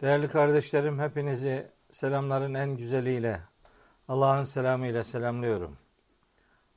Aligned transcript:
Değerli 0.00 0.28
kardeşlerim 0.28 0.98
hepinizi 0.98 1.70
selamların 1.90 2.54
en 2.54 2.76
güzeliyle 2.76 3.40
Allah'ın 4.08 4.44
selamıyla 4.44 5.04
selamlıyorum. 5.04 5.76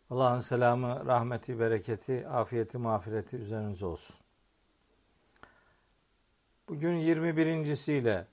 Allah'ın 0.10 0.40
selamı, 0.40 1.06
rahmeti, 1.06 1.60
bereketi, 1.60 2.28
afiyeti, 2.28 2.78
mağfireti 2.78 3.38
üzerinize 3.38 3.86
olsun. 3.86 4.16
Bugün 6.70 6.96
21.siyle 6.96 8.28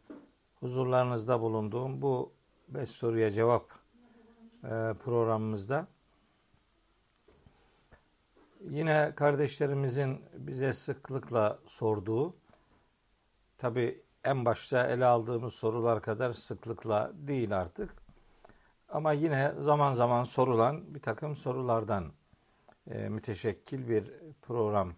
huzurlarınızda 0.60 1.40
bulunduğum 1.40 2.02
bu 2.02 2.32
beş 2.68 2.88
soruya 2.88 3.30
cevap 3.30 3.70
e, 4.64 4.68
programımızda 5.04 5.86
yine 8.60 9.12
kardeşlerimizin 9.16 10.24
bize 10.34 10.72
sıklıkla 10.72 11.58
sorduğu 11.66 12.34
tabi 13.58 14.05
en 14.26 14.44
başta 14.44 14.86
ele 14.86 15.04
aldığımız 15.04 15.54
sorular 15.54 16.02
kadar 16.02 16.32
sıklıkla 16.32 17.12
değil 17.14 17.56
artık. 17.58 17.94
Ama 18.88 19.12
yine 19.12 19.52
zaman 19.58 19.92
zaman 19.92 20.24
sorulan 20.24 20.94
bir 20.94 21.00
takım 21.00 21.36
sorulardan 21.36 22.12
e, 22.90 23.08
müteşekkil 23.08 23.88
bir 23.88 24.12
program 24.42 24.92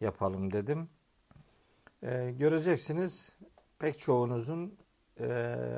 yapalım 0.00 0.52
dedim. 0.52 0.88
E, 2.02 2.30
göreceksiniz 2.30 3.36
pek 3.78 3.98
çoğunuzun 3.98 4.78
e, 5.20 5.28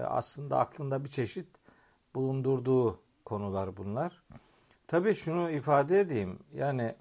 aslında 0.08 0.58
aklında 0.58 1.04
bir 1.04 1.08
çeşit 1.08 1.48
bulundurduğu 2.14 3.00
konular 3.24 3.76
bunlar. 3.76 4.22
Tabii 4.86 5.14
şunu 5.14 5.50
ifade 5.50 6.00
edeyim. 6.00 6.38
Yani 6.52 6.96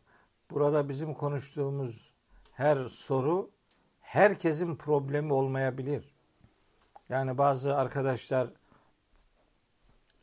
burada 0.51 0.90
bizim 0.90 1.13
konuştuğumuz 1.13 2.13
her 2.51 2.77
soru 2.88 3.51
herkesin 4.13 4.76
problemi 4.76 5.34
olmayabilir. 5.34 6.13
Yani 7.09 7.38
bazı 7.38 7.77
arkadaşlar 7.77 8.48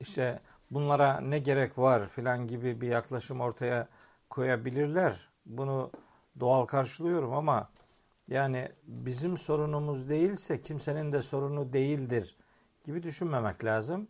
işte 0.01 0.41
bunlara 0.71 1.21
ne 1.21 1.39
gerek 1.39 1.79
var 1.79 2.09
filan 2.09 2.47
gibi 2.47 2.81
bir 2.81 2.89
yaklaşım 2.89 3.41
ortaya 3.41 3.89
koyabilirler. 4.29 5.29
Bunu 5.47 5.91
doğal 6.41 6.67
karşılıyorum 6.67 7.33
ama 7.33 7.71
yani 8.29 8.69
bizim 8.85 9.37
sorunumuz 9.37 10.09
değilse 10.09 10.61
kimsenin 10.61 11.13
de 11.13 11.23
sorunu 11.23 11.73
değildir 11.73 12.37
gibi 12.85 13.03
düşünmemek 13.03 13.65
lazım. 13.65 14.09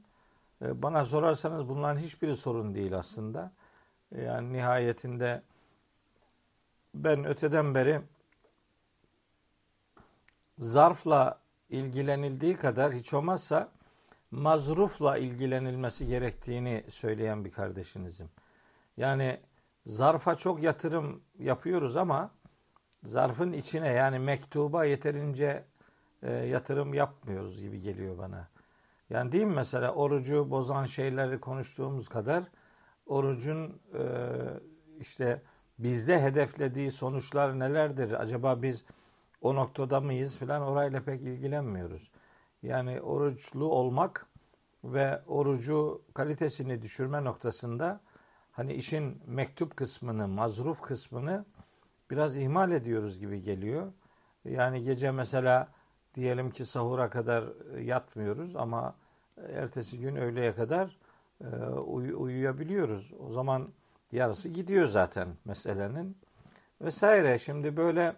Ee, 0.62 0.82
bana 0.82 1.04
sorarsanız 1.04 1.68
bunların 1.68 2.00
hiçbiri 2.00 2.36
sorun 2.36 2.74
değil 2.74 2.98
aslında. 2.98 3.52
Yani 4.16 4.52
nihayetinde 4.52 5.42
ben 6.94 7.24
öteden 7.24 7.74
beri 7.74 8.00
zarfla 10.60 11.40
ilgilenildiği 11.70 12.56
kadar 12.56 12.92
hiç 12.92 13.14
olmazsa 13.14 13.68
mazrufla 14.30 15.18
ilgilenilmesi 15.18 16.06
gerektiğini 16.06 16.84
söyleyen 16.88 17.44
bir 17.44 17.50
kardeşinizim. 17.50 18.28
Yani 18.96 19.40
zarfa 19.86 20.34
çok 20.34 20.62
yatırım 20.62 21.22
yapıyoruz 21.38 21.96
ama 21.96 22.30
zarfın 23.04 23.52
içine 23.52 23.88
yani 23.88 24.18
mektuba 24.18 24.84
yeterince 24.84 25.64
e, 26.22 26.32
yatırım 26.32 26.94
yapmıyoruz 26.94 27.60
gibi 27.60 27.80
geliyor 27.80 28.18
bana. 28.18 28.48
Yani 29.10 29.32
değil 29.32 29.44
mi 29.44 29.54
mesela 29.54 29.94
orucu 29.94 30.50
bozan 30.50 30.84
şeyleri 30.84 31.40
konuştuğumuz 31.40 32.08
kadar 32.08 32.44
orucun 33.06 33.80
e, 33.94 34.02
işte 35.00 35.42
bizde 35.78 36.22
hedeflediği 36.22 36.90
sonuçlar 36.90 37.58
nelerdir? 37.58 38.12
Acaba 38.22 38.62
biz 38.62 38.84
o 39.40 39.54
noktada 39.54 40.00
mıyız 40.00 40.38
filan 40.38 40.62
orayla 40.62 41.02
pek 41.02 41.20
ilgilenmiyoruz. 41.20 42.10
Yani 42.62 43.00
oruçlu 43.00 43.64
olmak 43.64 44.26
ve 44.84 45.22
orucu 45.26 46.02
kalitesini 46.14 46.82
düşürme 46.82 47.24
noktasında 47.24 48.00
hani 48.52 48.72
işin 48.72 49.22
mektup 49.26 49.76
kısmını, 49.76 50.28
mazruf 50.28 50.80
kısmını 50.80 51.44
biraz 52.10 52.36
ihmal 52.36 52.72
ediyoruz 52.72 53.18
gibi 53.18 53.42
geliyor. 53.42 53.92
Yani 54.44 54.82
gece 54.82 55.10
mesela 55.10 55.68
diyelim 56.14 56.50
ki 56.50 56.64
sahura 56.64 57.10
kadar 57.10 57.44
yatmıyoruz 57.80 58.56
ama 58.56 58.94
ertesi 59.48 60.00
gün 60.00 60.16
öğleye 60.16 60.54
kadar 60.54 60.98
e, 61.40 61.46
uy- 61.66 62.14
uyuyabiliyoruz. 62.16 63.12
O 63.28 63.32
zaman 63.32 63.68
yarısı 64.12 64.48
gidiyor 64.48 64.86
zaten 64.86 65.28
meselenin 65.44 66.16
vesaire. 66.80 67.38
Şimdi 67.38 67.76
böyle 67.76 68.16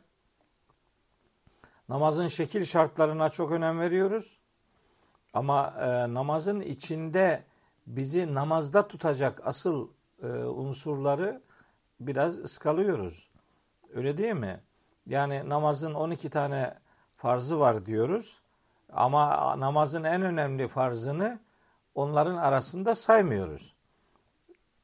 namazın 1.89 2.27
şekil 2.27 2.65
şartlarına 2.65 3.29
çok 3.29 3.51
önem 3.51 3.81
veriyoruz. 3.81 4.41
Ama 5.35 5.75
e, 5.81 6.15
namazın 6.15 6.61
içinde 6.61 7.45
bizi 7.87 8.35
namazda 8.35 8.89
tutacak 8.89 9.41
asıl 9.45 9.89
e, 10.23 10.27
unsurları 10.45 11.43
biraz 12.01 12.39
ıskalıyoruz. 12.39 13.31
Öyle 13.95 14.19
değil 14.19 14.35
mi? 14.35 14.61
Yani 15.07 15.49
namazın 15.49 15.95
12 15.95 16.31
tane 16.31 16.75
farzı 17.13 17.61
var 17.61 17.87
diyoruz. 17.87 18.41
Ama 18.93 19.55
namazın 19.61 20.05
en 20.05 20.23
önemli 20.23 20.69
farzını 20.69 21.41
onların 21.95 22.37
arasında 22.37 22.95
saymıyoruz. 22.95 23.75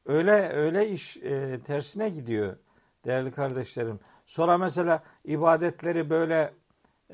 Öyle 0.07 0.49
öyle 0.49 0.89
iş 0.89 1.17
e, 1.17 1.61
tersine 1.65 2.09
gidiyor 2.09 2.57
değerli 3.05 3.31
kardeşlerim. 3.33 4.01
Sonra 4.27 4.59
mesela 4.59 5.03
ibadetleri 5.25 6.11
böyle 6.11 6.55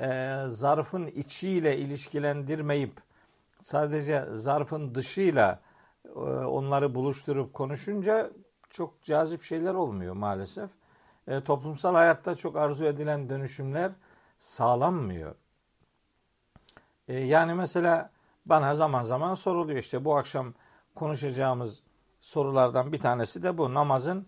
e, 0.00 0.38
zarfın 0.46 1.06
içiyle 1.06 1.78
ilişkilendirmeyip 1.78 3.00
sadece 3.60 4.24
zarfın 4.32 4.94
dışıyla 4.94 5.60
e, 6.04 6.18
onları 6.20 6.94
buluşturup 6.94 7.54
konuşunca 7.54 8.30
çok 8.70 9.02
cazip 9.02 9.42
şeyler 9.42 9.74
olmuyor 9.74 10.14
maalesef. 10.14 10.70
E, 11.28 11.40
toplumsal 11.40 11.94
hayatta 11.94 12.36
çok 12.36 12.56
arzu 12.56 12.84
edilen 12.84 13.28
dönüşümler 13.28 13.92
sağlanmıyor. 14.38 15.34
E, 17.08 17.20
yani 17.20 17.54
mesela 17.54 18.10
bana 18.46 18.74
zaman 18.74 19.02
zaman 19.02 19.34
soruluyor 19.34 19.78
işte 19.78 20.04
bu 20.04 20.16
akşam 20.16 20.54
konuşacağımız 20.94 21.82
sorulardan 22.20 22.92
bir 22.92 23.00
tanesi 23.00 23.42
de 23.42 23.58
bu 23.58 23.74
namazın 23.74 24.26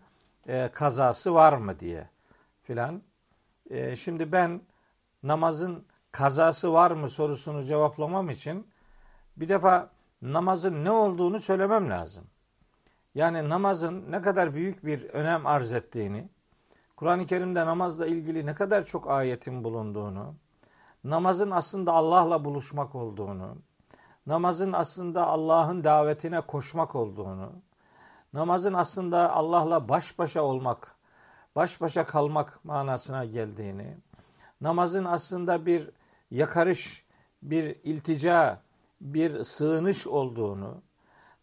e, 0.49 0.69
kazası 0.73 1.35
var 1.35 1.53
mı 1.53 1.81
diye 1.81 2.11
filan. 2.63 3.03
E, 3.71 3.97
şimdi 3.97 4.33
ben 4.33 4.61
namazın 5.27 5.87
kazası 6.13 6.73
var 6.73 6.91
mı 6.91 7.09
sorusunu 7.09 7.63
cevaplamam 7.63 8.31
için 8.31 8.67
bir 9.37 9.49
defa 9.49 9.91
namazın 10.23 10.85
ne 10.85 10.91
olduğunu 10.91 11.39
söylemem 11.39 11.91
lazım. 11.91 12.25
Yani 13.15 13.49
namazın 13.49 14.13
ne 14.13 14.23
kadar 14.23 14.55
büyük 14.55 14.87
bir 14.87 15.05
önem 15.05 15.47
arz 15.47 15.73
ettiğini, 15.73 16.29
Kur'an-ı 16.97 17.27
Kerim'de 17.27 17.67
namazla 17.67 18.07
ilgili 18.07 18.47
ne 18.47 18.55
kadar 18.55 18.85
çok 18.85 19.11
ayetin 19.11 19.65
bulunduğunu, 19.65 20.35
namazın 21.05 21.51
aslında 21.51 21.93
Allah'la 21.93 22.45
buluşmak 22.45 22.95
olduğunu, 22.95 23.57
namazın 24.27 24.73
aslında 24.73 25.27
Allah'ın 25.27 25.85
davetine 25.85 26.41
koşmak 26.41 26.95
olduğunu, 26.95 27.53
namazın 28.33 28.73
aslında 28.73 29.33
Allah'la 29.33 29.89
baş 29.89 30.19
başa 30.19 30.43
olmak, 30.43 30.95
baş 31.57 31.81
başa 31.81 32.07
kalmak 32.07 32.65
manasına 32.65 33.25
geldiğini, 33.25 33.99
namazın 34.61 35.05
aslında 35.05 35.67
bir 35.67 35.91
yakarış, 36.31 37.05
bir 37.43 37.77
iltica, 37.85 38.61
bir 39.01 39.43
sığınış 39.43 40.07
olduğunu, 40.07 40.83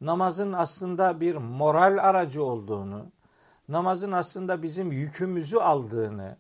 namazın 0.02 0.54
aslında 0.54 1.22
bir 1.22 1.36
moral 1.36 1.98
aracı 1.98 2.44
olduğunu, 2.44 3.12
namazın 3.70 4.12
aslında 4.12 4.64
bizim 4.64 4.92
yükümüzü 4.92 5.58
aldığını, 5.58 6.38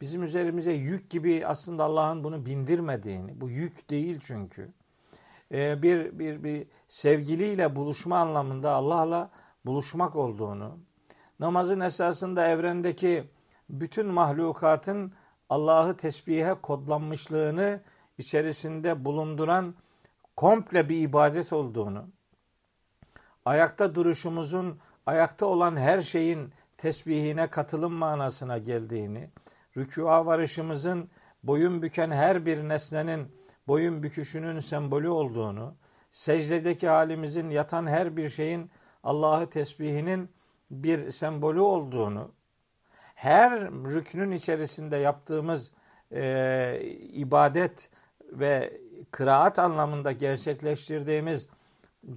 bizim 0.00 0.22
üzerimize 0.22 0.72
yük 0.72 1.10
gibi 1.10 1.46
aslında 1.46 1.84
Allah'ın 1.84 2.24
bunu 2.24 2.46
bindirmediğini, 2.46 3.40
bu 3.40 3.50
yük 3.50 3.90
değil 3.90 4.20
çünkü. 4.22 4.72
Ee, 5.52 5.82
bir, 5.82 6.18
bir, 6.18 6.44
bir 6.44 6.66
sevgiliyle 6.88 7.76
buluşma 7.76 8.18
anlamında 8.18 8.72
Allah'la 8.72 9.30
buluşmak 9.66 10.16
olduğunu, 10.16 10.78
namazın 11.40 11.80
esasında 11.80 12.48
evrendeki 12.48 13.24
bütün 13.70 14.06
mahlukatın 14.06 15.12
Allah'ı 15.48 15.96
tesbihe 15.96 16.54
kodlanmışlığını 16.54 17.80
içerisinde 18.18 19.04
bulunduran 19.04 19.74
komple 20.36 20.88
bir 20.88 21.00
ibadet 21.00 21.52
olduğunu, 21.52 22.06
ayakta 23.44 23.94
duruşumuzun 23.94 24.78
ayakta 25.06 25.46
olan 25.46 25.76
her 25.76 26.00
şeyin 26.00 26.52
tesbihine 26.78 27.46
katılım 27.46 27.92
manasına 27.92 28.58
geldiğini, 28.58 29.30
rükûa 29.76 30.26
varışımızın 30.26 31.10
boyun 31.42 31.82
büken 31.82 32.10
her 32.10 32.46
bir 32.46 32.68
nesnenin 32.68 33.36
boyun 33.68 34.02
büküşünün 34.02 34.58
sembolü 34.58 35.08
olduğunu, 35.08 35.74
secdedeki 36.10 36.88
halimizin 36.88 37.50
yatan 37.50 37.86
her 37.86 38.16
bir 38.16 38.28
şeyin 38.28 38.70
Allah'ı 39.02 39.50
tesbihinin 39.50 40.28
bir 40.70 41.10
sembolü 41.10 41.60
olduğunu, 41.60 42.32
her 43.24 43.52
rüknün 43.70 44.30
içerisinde 44.30 44.96
yaptığımız 44.96 45.72
e, 46.12 46.80
ibadet 47.12 47.90
ve 48.32 48.80
kıraat 49.10 49.58
anlamında 49.58 50.12
gerçekleştirdiğimiz 50.12 51.48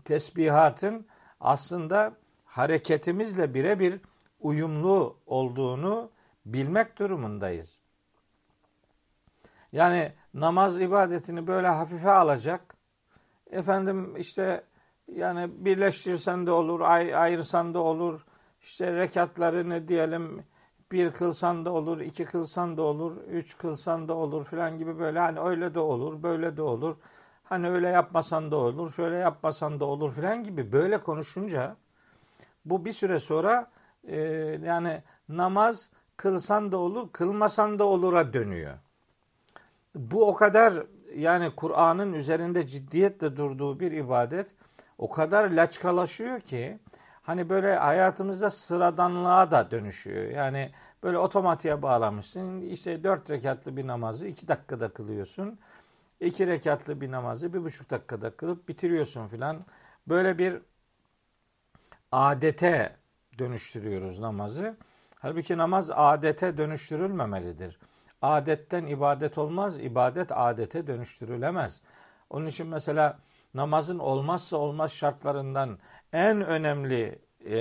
tesbihatın 0.04 1.06
aslında 1.40 2.14
hareketimizle 2.46 3.54
birebir 3.54 4.00
uyumlu 4.40 5.18
olduğunu 5.26 6.12
bilmek 6.46 7.00
durumundayız. 7.00 7.80
Yani 9.72 10.12
namaz 10.34 10.80
ibadetini 10.82 11.48
böyle 11.48 11.68
hafife 11.68 12.12
alacak. 12.12 12.76
Efendim 13.52 14.18
işte 14.18 14.64
yani 15.08 15.66
birleştirsen 15.66 16.48
de 16.48 16.52
olur, 16.52 16.82
ay, 16.82 17.16
ayırsan 17.16 17.74
da 17.74 17.80
olur. 17.80 18.26
İşte 18.62 18.94
rekatlarını 18.94 19.88
diyelim 19.88 20.44
bir 20.92 21.12
kılsan 21.12 21.66
da 21.66 21.72
olur, 21.72 22.00
iki 22.00 22.26
kılsan 22.26 22.78
da 22.78 22.82
olur, 22.82 23.18
üç 23.28 23.58
kılsan 23.58 24.08
da 24.08 24.14
olur 24.14 24.46
filan 24.46 24.78
gibi 24.78 25.00
böyle 25.00 25.20
hani 25.20 25.40
öyle 25.40 25.74
de 25.74 25.80
olur, 25.80 26.24
böyle 26.24 26.58
de 26.58 26.62
olur. 26.62 26.96
Hani 27.44 27.70
öyle 27.70 27.90
yapmasan 27.90 28.52
da 28.52 28.56
olur, 28.56 28.92
şöyle 28.92 29.18
yapmasan 29.18 29.80
da 29.80 29.86
olur 29.86 30.14
filan 30.14 30.44
gibi 30.44 30.72
böyle 30.72 30.98
konuşunca 30.98 31.76
bu 32.66 32.86
bir 32.86 32.92
süre 32.92 33.20
sonra 33.20 33.72
e, 34.08 34.20
yani 34.66 35.04
namaz 35.30 35.90
kılsan 36.18 36.72
da 36.72 36.78
olur, 36.78 37.12
kılmasan 37.12 37.80
da 37.80 37.84
olur'a 37.84 38.34
dönüyor. 38.34 38.74
Bu 39.96 40.28
o 40.28 40.34
kadar 40.34 40.74
yani 41.16 41.56
Kur'an'ın 41.56 42.14
üzerinde 42.14 42.66
ciddiyetle 42.66 43.36
durduğu 43.36 43.80
bir 43.80 43.92
ibadet 43.92 44.48
o 44.98 45.10
kadar 45.10 45.50
laçkalaşıyor 45.50 46.40
ki 46.40 46.80
hani 47.28 47.50
böyle 47.50 47.76
hayatımızda 47.76 48.50
sıradanlığa 48.50 49.52
da 49.52 49.72
dönüşüyor. 49.72 50.24
Yani 50.32 50.72
böyle 51.04 51.18
otomatiğe 51.18 51.82
bağlamışsın. 51.82 52.62
İşte 52.62 53.04
dört 53.04 53.30
rekatlı 53.30 53.78
bir 53.78 53.88
namazı 53.88 54.28
iki 54.28 54.48
dakikada 54.48 54.90
kılıyorsun. 54.90 55.60
İki 56.20 56.48
rekatlı 56.48 57.02
bir 57.02 57.12
namazı 57.12 57.54
bir 57.54 57.64
buçuk 57.64 57.90
dakikada 57.90 58.36
kılıp 58.36 58.68
bitiriyorsun 58.68 59.28
filan. 59.28 59.66
Böyle 60.08 60.38
bir 60.38 60.62
adete 62.12 62.96
dönüştürüyoruz 63.40 64.20
namazı. 64.20 64.78
Halbuki 65.22 65.58
namaz 65.58 65.92
adete 65.92 66.58
dönüştürülmemelidir. 66.58 67.80
Adetten 68.22 68.86
ibadet 68.86 69.38
olmaz, 69.38 69.80
ibadet 69.80 70.32
adete 70.32 70.88
dönüştürülemez. 70.88 71.82
Onun 72.30 72.46
için 72.46 72.68
mesela 72.68 73.20
namazın 73.54 74.00
olmazsa 74.00 74.58
olmaz 74.58 74.92
şartlarından 74.92 75.78
en 76.14 76.42
önemli 76.42 77.20
e, 77.46 77.58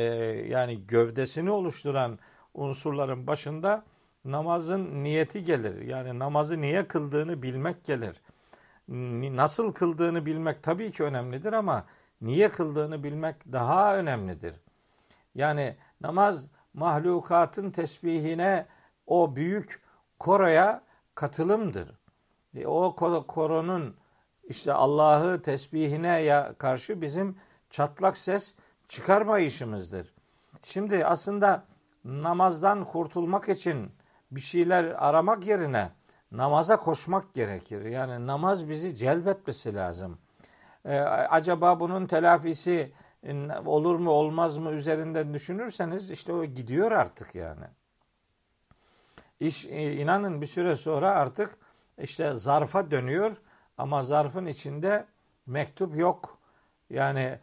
yani 0.48 0.86
gövdesini 0.86 1.50
oluşturan 1.50 2.18
unsurların 2.54 3.26
başında 3.26 3.84
namazın 4.24 5.04
niyeti 5.04 5.44
gelir. 5.44 5.82
Yani 5.82 6.18
namazı 6.18 6.60
niye 6.60 6.88
kıldığını 6.88 7.42
bilmek 7.42 7.84
gelir. 7.84 8.20
Nasıl 9.36 9.72
kıldığını 9.72 10.26
bilmek 10.26 10.62
tabii 10.62 10.92
ki 10.92 11.04
önemlidir 11.04 11.52
ama 11.52 11.84
niye 12.20 12.48
kıldığını 12.48 13.04
bilmek 13.04 13.52
daha 13.52 13.96
önemlidir. 13.96 14.54
Yani 15.34 15.76
namaz 16.00 16.48
mahlukatın 16.74 17.70
tesbihine 17.70 18.66
o 19.06 19.36
büyük 19.36 19.82
koroya 20.18 20.82
katılımdır. 21.14 21.88
E, 22.54 22.66
o 22.66 22.96
koronun 23.26 23.96
işte 24.44 24.72
Allah'ı 24.72 25.42
tesbihine 25.42 26.52
karşı 26.58 27.00
bizim 27.00 27.36
çatlak 27.76 28.16
ses 28.16 28.54
çıkarma 28.88 29.38
işimizdir. 29.38 30.14
Şimdi 30.62 31.06
aslında 31.06 31.64
namazdan 32.04 32.84
kurtulmak 32.84 33.48
için 33.48 33.92
bir 34.30 34.40
şeyler 34.40 34.84
aramak 34.84 35.46
yerine 35.46 35.90
namaza 36.32 36.76
koşmak 36.76 37.34
gerekir. 37.34 37.84
Yani 37.84 38.26
namaz 38.26 38.68
bizi 38.68 38.94
celbetmesi 38.94 39.74
lazım. 39.74 40.18
Ee, 40.84 40.98
acaba 41.00 41.80
bunun 41.80 42.06
telafisi 42.06 42.92
olur 43.64 43.96
mu 43.96 44.10
olmaz 44.10 44.58
mı 44.58 44.70
üzerinden 44.70 45.34
düşünürseniz 45.34 46.10
işte 46.10 46.32
o 46.32 46.44
gidiyor 46.44 46.92
artık 46.92 47.34
yani. 47.34 47.66
İş 49.40 49.66
e, 49.66 49.92
inanın 49.92 50.40
bir 50.40 50.46
süre 50.46 50.76
sonra 50.76 51.10
artık 51.10 51.58
işte 51.98 52.34
zarfa 52.34 52.90
dönüyor 52.90 53.36
ama 53.78 54.02
zarfın 54.02 54.46
içinde 54.46 55.06
mektup 55.46 55.96
yok. 55.96 56.38
Yani 56.90 57.38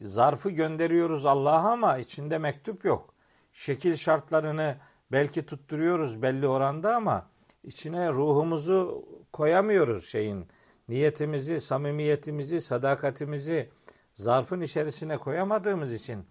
zarfı 0.00 0.50
gönderiyoruz 0.50 1.26
Allah'a 1.26 1.72
ama 1.72 1.98
içinde 1.98 2.38
mektup 2.38 2.84
yok. 2.84 3.14
Şekil 3.52 3.96
şartlarını 3.96 4.76
belki 5.12 5.46
tutturuyoruz 5.46 6.22
belli 6.22 6.48
oranda 6.48 6.96
ama 6.96 7.26
içine 7.64 8.08
ruhumuzu 8.08 9.04
koyamıyoruz 9.32 10.06
şeyin. 10.06 10.46
Niyetimizi, 10.88 11.60
samimiyetimizi, 11.60 12.60
sadakatimizi 12.60 13.70
zarfın 14.12 14.60
içerisine 14.60 15.18
koyamadığımız 15.18 15.94
için 15.94 16.24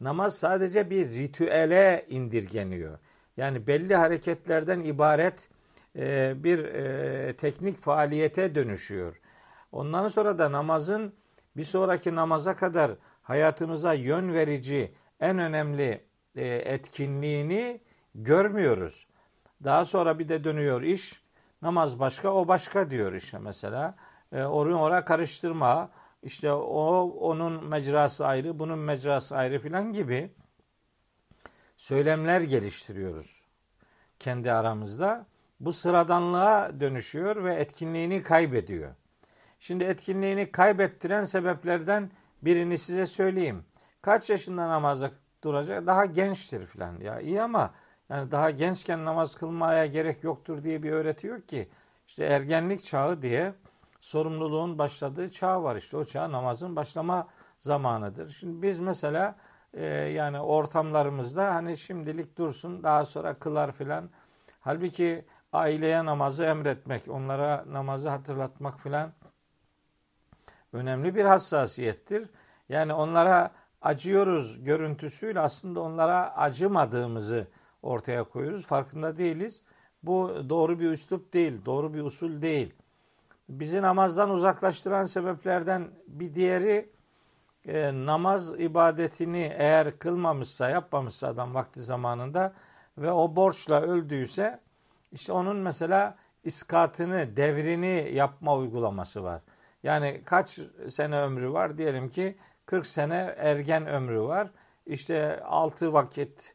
namaz 0.00 0.38
sadece 0.38 0.90
bir 0.90 1.08
ritüele 1.08 2.06
indirgeniyor. 2.08 2.98
Yani 3.36 3.66
belli 3.66 3.96
hareketlerden 3.96 4.80
ibaret 4.80 5.48
e, 5.96 6.34
bir 6.36 6.64
e, 6.64 7.36
teknik 7.36 7.78
faaliyete 7.78 8.54
dönüşüyor. 8.54 9.20
Ondan 9.72 10.08
sonra 10.08 10.38
da 10.38 10.52
namazın 10.52 11.14
bir 11.56 11.64
sonraki 11.64 12.14
namaza 12.14 12.56
kadar 12.56 12.90
hayatımıza 13.24 13.92
yön 13.92 14.34
verici 14.34 14.94
en 15.20 15.38
önemli 15.38 16.04
e, 16.36 16.46
etkinliğini 16.46 17.80
görmüyoruz. 18.14 19.06
Daha 19.64 19.84
sonra 19.84 20.18
bir 20.18 20.28
de 20.28 20.44
dönüyor 20.44 20.82
iş. 20.82 21.24
Namaz 21.62 22.00
başka, 22.00 22.34
o 22.34 22.48
başka 22.48 22.90
diyor 22.90 23.12
işte 23.12 23.38
mesela. 23.38 23.94
E, 24.32 24.44
oraya 24.44 24.76
oraya 24.76 25.04
karıştırma. 25.04 25.90
İşte 26.22 26.52
o 26.52 27.02
onun 27.02 27.68
mecrası 27.68 28.26
ayrı, 28.26 28.58
bunun 28.58 28.78
mecrası 28.78 29.36
ayrı 29.36 29.58
filan 29.58 29.92
gibi 29.92 30.30
söylemler 31.76 32.40
geliştiriyoruz 32.40 33.44
kendi 34.18 34.52
aramızda. 34.52 35.26
Bu 35.60 35.72
sıradanlığa 35.72 36.80
dönüşüyor 36.80 37.44
ve 37.44 37.54
etkinliğini 37.54 38.22
kaybediyor. 38.22 38.94
Şimdi 39.60 39.84
etkinliğini 39.84 40.52
kaybettiren 40.52 41.24
sebeplerden 41.24 42.10
birini 42.44 42.78
size 42.78 43.06
söyleyeyim. 43.06 43.64
Kaç 44.02 44.30
yaşında 44.30 44.68
namaza 44.68 45.10
duracak? 45.44 45.86
Daha 45.86 46.04
gençtir 46.04 46.66
filan. 46.66 47.00
Ya 47.00 47.20
iyi 47.20 47.42
ama 47.42 47.74
yani 48.08 48.30
daha 48.30 48.50
gençken 48.50 49.04
namaz 49.04 49.34
kılmaya 49.34 49.86
gerek 49.86 50.24
yoktur 50.24 50.62
diye 50.62 50.82
bir 50.82 50.92
öğreti 50.92 51.26
yok 51.26 51.48
ki. 51.48 51.68
İşte 52.06 52.24
ergenlik 52.24 52.84
çağı 52.84 53.22
diye 53.22 53.54
sorumluluğun 54.00 54.78
başladığı 54.78 55.30
çağ 55.30 55.62
var 55.62 55.76
işte. 55.76 55.96
O 55.96 56.04
çağ 56.04 56.32
namazın 56.32 56.76
başlama 56.76 57.28
zamanıdır. 57.58 58.30
Şimdi 58.30 58.62
biz 58.62 58.78
mesela 58.78 59.36
e, 59.74 59.84
yani 59.86 60.40
ortamlarımızda 60.40 61.54
hani 61.54 61.76
şimdilik 61.76 62.38
dursun 62.38 62.82
daha 62.82 63.04
sonra 63.04 63.34
kılar 63.34 63.72
filan. 63.72 64.10
Halbuki 64.60 65.24
aileye 65.52 66.04
namazı 66.04 66.44
emretmek, 66.44 67.08
onlara 67.08 67.64
namazı 67.68 68.08
hatırlatmak 68.08 68.80
filan 68.80 69.12
önemli 70.74 71.14
bir 71.14 71.24
hassasiyettir. 71.24 72.28
Yani 72.68 72.92
onlara 72.92 73.50
acıyoruz 73.82 74.64
görüntüsüyle 74.64 75.40
aslında 75.40 75.80
onlara 75.80 76.36
acımadığımızı 76.36 77.46
ortaya 77.82 78.24
koyuyoruz. 78.24 78.66
Farkında 78.66 79.18
değiliz. 79.18 79.62
Bu 80.02 80.36
doğru 80.48 80.80
bir 80.80 80.90
üslup 80.90 81.32
değil, 81.32 81.64
doğru 81.64 81.94
bir 81.94 82.02
usul 82.02 82.42
değil. 82.42 82.74
Bizi 83.48 83.82
namazdan 83.82 84.30
uzaklaştıran 84.30 85.04
sebeplerden 85.04 85.88
bir 86.06 86.34
diğeri 86.34 86.92
e, 87.66 87.92
namaz 88.06 88.60
ibadetini 88.60 89.54
eğer 89.58 89.98
kılmamışsa, 89.98 90.70
yapmamışsa 90.70 91.28
adam 91.28 91.54
vakti 91.54 91.80
zamanında 91.80 92.52
ve 92.98 93.12
o 93.12 93.36
borçla 93.36 93.80
öldüyse 93.80 94.60
işte 95.12 95.32
onun 95.32 95.56
mesela 95.56 96.16
iskatını, 96.44 97.36
devrini 97.36 98.10
yapma 98.14 98.56
uygulaması 98.56 99.22
var. 99.22 99.40
Yani 99.84 100.22
kaç 100.24 100.60
sene 100.88 101.20
ömrü 101.20 101.52
var? 101.52 101.78
Diyelim 101.78 102.10
ki 102.10 102.36
40 102.66 102.86
sene 102.86 103.34
ergen 103.38 103.86
ömrü 103.86 104.20
var. 104.20 104.50
İşte 104.86 105.40
6 105.44 105.92
vakit, 105.92 106.54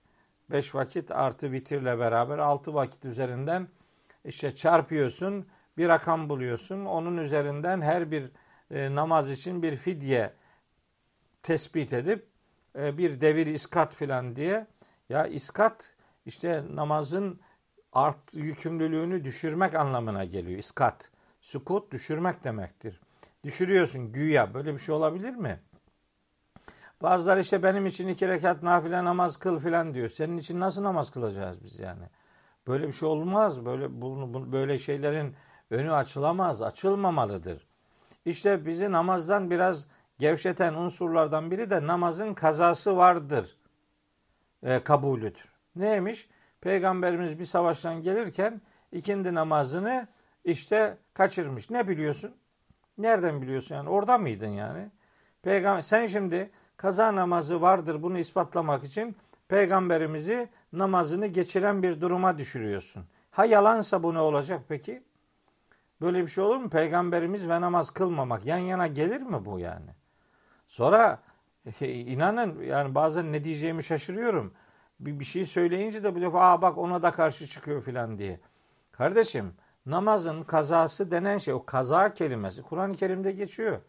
5 0.49 0.75
vakit 0.75 1.11
artı 1.11 1.51
vitirle 1.51 1.99
beraber 1.99 2.37
6 2.37 2.73
vakit 2.73 3.05
üzerinden 3.05 3.67
işte 4.25 4.55
çarpıyorsun, 4.55 5.47
bir 5.77 5.87
rakam 5.87 6.29
buluyorsun. 6.29 6.85
Onun 6.85 7.17
üzerinden 7.17 7.81
her 7.81 8.11
bir 8.11 8.31
e, 8.71 8.95
namaz 8.95 9.29
için 9.29 9.63
bir 9.63 9.75
fidye 9.75 10.33
tespit 11.43 11.93
edip 11.93 12.27
e, 12.75 12.97
bir 12.97 13.21
devir 13.21 13.47
iskat 13.47 13.95
filan 13.95 14.35
diye 14.35 14.67
ya 15.09 15.27
iskat 15.27 15.93
işte 16.25 16.63
namazın 16.73 17.39
art 17.93 18.33
yükümlülüğünü 18.33 19.23
düşürmek 19.23 19.75
anlamına 19.75 20.25
geliyor. 20.25 20.59
İskat, 20.59 21.11
sukut 21.41 21.91
düşürmek 21.91 22.43
demektir. 22.43 23.01
Düşürüyorsun 23.43 24.11
güya. 24.11 24.53
Böyle 24.53 24.73
bir 24.73 24.79
şey 24.79 24.95
olabilir 24.95 25.35
mi? 25.35 25.59
Bazılar 27.01 27.37
işte 27.37 27.63
benim 27.63 27.85
için 27.85 28.07
iki 28.07 28.27
rekat 28.27 28.63
nafile 28.63 29.03
namaz 29.03 29.37
kıl 29.37 29.59
filan 29.59 29.93
diyor. 29.93 30.09
Senin 30.09 30.37
için 30.37 30.59
nasıl 30.59 30.83
namaz 30.83 31.11
kılacağız 31.11 31.63
biz 31.63 31.79
yani? 31.79 32.03
Böyle 32.67 32.87
bir 32.87 32.93
şey 32.93 33.09
olmaz. 33.09 33.65
Böyle 33.65 34.01
böyle 34.51 34.77
şeylerin 34.77 35.35
önü 35.69 35.93
açılamaz, 35.93 36.61
açılmamalıdır. 36.61 37.67
İşte 38.25 38.65
bizi 38.65 38.91
namazdan 38.91 39.51
biraz 39.51 39.87
gevşeten 40.19 40.73
unsurlardan 40.73 41.51
biri 41.51 41.69
de 41.69 41.87
namazın 41.87 42.33
kazası 42.33 42.97
vardır 42.97 43.57
e, 44.63 44.83
kabulüdür. 44.83 45.53
Neymiş? 45.75 46.29
Peygamberimiz 46.61 47.39
bir 47.39 47.45
savaştan 47.45 48.01
gelirken 48.01 48.61
ikindi 48.91 49.33
namazını 49.33 50.07
işte 50.43 50.97
kaçırmış. 51.13 51.69
Ne 51.69 51.87
biliyorsun? 51.87 52.35
Nereden 52.99 53.41
biliyorsun 53.41 53.75
yani? 53.75 53.89
Orada 53.89 54.17
mıydın 54.17 54.47
yani? 54.47 54.89
Peygamber 55.41 55.81
sen 55.81 56.05
şimdi 56.05 56.49
kaza 56.77 57.15
namazı 57.15 57.61
vardır 57.61 58.03
bunu 58.03 58.17
ispatlamak 58.17 58.83
için 58.83 59.15
peygamberimizi 59.47 60.49
namazını 60.73 61.27
geçiren 61.27 61.83
bir 61.83 62.01
duruma 62.01 62.37
düşürüyorsun. 62.37 63.05
Ha 63.31 63.45
yalansa 63.45 64.03
bu 64.03 64.13
ne 64.13 64.19
olacak 64.19 64.61
peki? 64.67 65.03
Böyle 66.01 66.21
bir 66.21 66.27
şey 66.27 66.43
olur 66.43 66.57
mu? 66.57 66.69
Peygamberimiz 66.69 67.49
ve 67.49 67.61
namaz 67.61 67.91
kılmamak 67.91 68.45
yan 68.45 68.57
yana 68.57 68.87
gelir 68.87 69.21
mi 69.21 69.45
bu 69.45 69.59
yani? 69.59 69.91
Sonra 70.67 71.19
inanın 71.81 72.61
yani 72.61 72.95
bazen 72.95 73.31
ne 73.31 73.43
diyeceğimi 73.43 73.83
şaşırıyorum. 73.83 74.53
Bir, 74.99 75.19
bir 75.19 75.25
şey 75.25 75.45
söyleyince 75.45 76.03
de 76.03 76.15
bu 76.15 76.21
defa 76.21 76.39
aa 76.39 76.61
bak 76.61 76.77
ona 76.77 77.01
da 77.03 77.11
karşı 77.11 77.47
çıkıyor 77.47 77.81
filan 77.81 78.17
diye. 78.17 78.39
Kardeşim 78.91 79.53
namazın 79.89 80.43
kazası 80.43 81.11
denen 81.11 81.37
şey 81.37 81.53
o 81.53 81.65
kaza 81.65 82.13
kelimesi 82.13 82.63
Kur'an-ı 82.63 82.95
Kerim'de 82.95 83.31
geçiyor. 83.31 83.79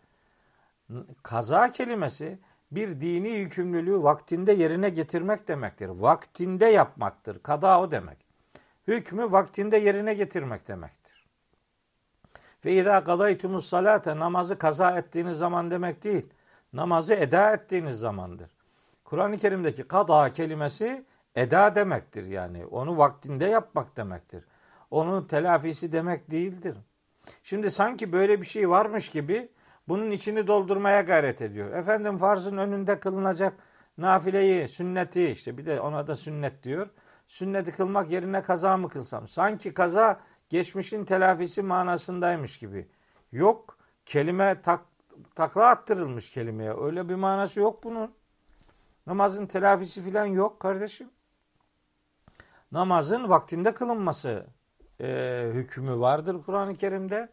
Kaza 1.23 1.71
kelimesi 1.71 2.39
bir 2.73 3.01
dini 3.01 3.29
yükümlülüğü 3.29 4.03
vaktinde 4.03 4.53
yerine 4.53 4.91
getirmek 4.91 5.49
demektir. 5.49 5.89
Vaktinde 5.89 6.67
yapmaktır. 6.67 7.43
Kada 7.43 7.81
o 7.81 7.91
demek. 7.91 8.19
Hükmü 8.87 9.33
vaktinde 9.33 9.77
yerine 9.77 10.15
getirmek 10.15 10.69
demektir. 10.69 11.27
Ve 12.65 12.73
izâ 12.73 13.05
kadaytumus 13.05 13.67
salate 13.67 14.19
namazı 14.19 14.59
kaza 14.59 14.99
ettiğiniz 14.99 15.39
zaman 15.39 15.71
demek 15.71 16.05
değil. 16.05 16.27
Namazı 16.73 17.15
eda 17.15 17.53
ettiğiniz 17.53 17.99
zamandır. 17.99 18.51
Kur'an-ı 19.05 19.39
Kerim'deki 19.39 19.83
kada 19.83 20.33
kelimesi 20.33 21.05
eda 21.35 21.75
demektir 21.75 22.27
yani. 22.27 22.67
Onu 22.67 22.99
vaktinde 22.99 23.45
yapmak 23.45 23.97
demektir. 23.97 24.45
Onun 24.91 25.25
telafisi 25.25 25.93
demek 25.93 26.31
değildir. 26.31 26.77
Şimdi 27.43 27.71
sanki 27.71 28.13
böyle 28.13 28.41
bir 28.41 28.47
şey 28.47 28.71
varmış 28.71 29.09
gibi 29.09 29.49
bunun 29.89 30.11
içini 30.11 30.47
doldurmaya 30.47 31.01
gayret 31.01 31.43
ediyor. 31.43 31.73
Efendim 31.73 32.19
farzın 32.19 32.57
önünde 32.57 33.01
kılınacak 33.01 33.55
nafileyi, 33.99 34.69
sünneti 34.69 35.31
işte 35.31 35.59
bir 35.59 35.67
de 35.67 35.81
ona 35.81 36.07
da 36.07 36.17
sünnet 36.17 36.63
diyor. 36.63 36.89
Sünneti 37.27 37.73
kılmak 37.73 38.11
yerine 38.11 38.43
kaza 38.43 38.77
mı 38.77 38.89
kılsam? 38.89 39.29
Sanki 39.29 39.75
kaza 39.75 40.21
geçmişin 40.49 41.05
telafisi 41.05 41.63
manasındaymış 41.63 42.59
gibi. 42.59 42.89
Yok 43.33 43.79
kelime 44.07 44.63
tak, 44.63 44.81
takla 45.35 45.67
attırılmış 45.67 46.33
kelimeye. 46.33 46.75
Öyle 46.81 47.09
bir 47.09 47.15
manası 47.15 47.61
yok 47.61 47.85
bunun. 47.85 48.15
Namazın 49.07 49.47
telafisi 49.47 50.03
filan 50.03 50.27
yok 50.27 50.61
kardeşim. 50.61 51.11
Namazın 52.73 53.29
vaktinde 53.29 53.75
kılınması 53.75 54.47
e, 55.01 55.51
hükmü 55.53 56.01
vardır 56.01 56.37
Kur'an-ı 56.47 56.77
Kerim'de 56.77 57.29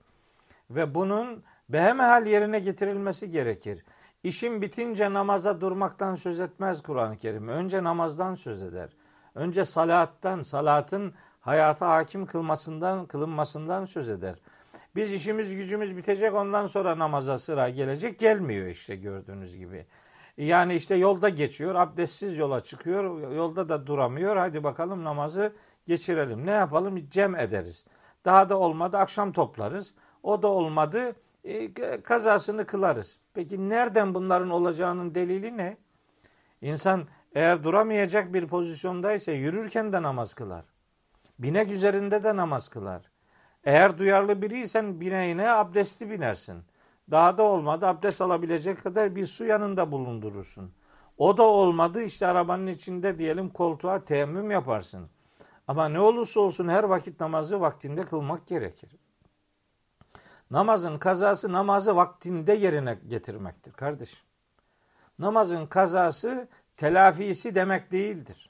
ve 0.70 0.96
bunun 0.96 1.44
behemehal 1.70 2.28
yerine 2.28 2.60
getirilmesi 2.60 3.30
gerekir. 3.30 3.86
İşin 4.24 4.62
bitince 4.62 5.14
namaza 5.14 5.62
durmaktan 5.62 6.16
söz 6.16 6.40
etmez 6.40 6.82
Kur'an-ı 6.82 7.18
Kerim. 7.18 7.48
Önce 7.48 7.84
namazdan 7.84 8.36
söz 8.36 8.64
eder. 8.64 8.90
Önce 9.36 9.66
salattan, 9.66 10.42
salatın 10.42 11.14
hayata 11.42 11.90
hakim 11.90 12.26
kılmasından, 12.26 13.06
kılınmasından 13.06 13.86
söz 13.86 14.10
eder. 14.10 14.36
Biz 14.96 15.14
işimiz 15.14 15.56
gücümüz 15.56 15.98
bitecek 15.98 16.34
ondan 16.34 16.66
sonra 16.66 17.00
namaza 17.00 17.38
sıra 17.38 17.70
gelecek. 17.70 18.20
Gelmiyor 18.20 18.68
işte 18.68 18.96
gördüğünüz 18.96 19.58
gibi. 19.58 19.86
Yani 20.38 20.76
işte 20.76 20.96
yolda 20.96 21.30
geçiyor, 21.30 21.76
abdestsiz 21.76 22.38
yola 22.38 22.60
çıkıyor, 22.60 23.32
yolda 23.32 23.70
da 23.70 23.88
duramıyor. 23.88 24.38
Hadi 24.38 24.64
bakalım 24.64 25.04
namazı 25.04 25.54
geçirelim. 25.88 26.46
Ne 26.46 26.52
yapalım? 26.52 27.10
Cem 27.10 27.36
ederiz. 27.36 27.86
Daha 28.26 28.50
da 28.50 28.58
olmadı 28.58 28.98
akşam 28.98 29.32
toplarız. 29.32 29.94
O 30.24 30.42
da 30.42 30.48
olmadı 30.48 31.16
e, 31.44 31.74
kazasını 32.04 32.66
kılarız. 32.66 33.18
Peki 33.34 33.70
nereden 33.70 34.14
bunların 34.14 34.50
olacağının 34.50 35.16
delili 35.16 35.58
ne? 35.58 35.78
İnsan 36.62 37.08
eğer 37.36 37.64
duramayacak 37.64 38.34
bir 38.34 38.48
pozisyondaysa 38.48 39.32
yürürken 39.32 39.94
de 39.94 40.02
namaz 40.02 40.34
kılar. 40.34 40.66
Binek 41.40 41.72
üzerinde 41.72 42.24
de 42.24 42.36
namaz 42.36 42.70
kılar. 42.70 43.02
Eğer 43.64 43.98
duyarlı 43.98 44.42
biriysen 44.42 45.02
bineğine 45.02 45.52
abdestli 45.52 46.10
binersin. 46.10 46.64
Daha 47.12 47.38
da 47.38 47.44
olmadı 47.44 47.88
abdest 47.88 48.22
alabilecek 48.22 48.84
kadar 48.84 49.16
bir 49.16 49.26
su 49.26 49.46
yanında 49.46 49.92
bulundurursun. 49.92 50.72
O 51.18 51.38
da 51.38 51.44
olmadı 51.44 52.02
işte 52.02 52.28
arabanın 52.28 52.68
içinde 52.68 53.18
diyelim 53.18 53.50
koltuğa 53.50 54.06
teyemmüm 54.06 54.52
yaparsın. 54.52 55.10
Ama 55.68 55.90
ne 55.90 56.00
olursa 56.00 56.40
olsun 56.40 56.68
her 56.68 56.84
vakit 56.84 57.20
namazı 57.20 57.62
vaktinde 57.62 58.02
kılmak 58.02 58.48
gerekir. 58.48 58.96
Namazın 60.52 60.98
kazası 60.98 61.52
namazı 61.54 61.96
vaktinde 61.96 62.54
yerine 62.54 63.00
getirmektir 63.08 63.74
kardeşim. 63.74 64.26
Namazın 65.20 65.66
kazası 65.66 66.48
telafisi 66.78 67.56
demek 67.56 67.92
değildir. 67.92 68.50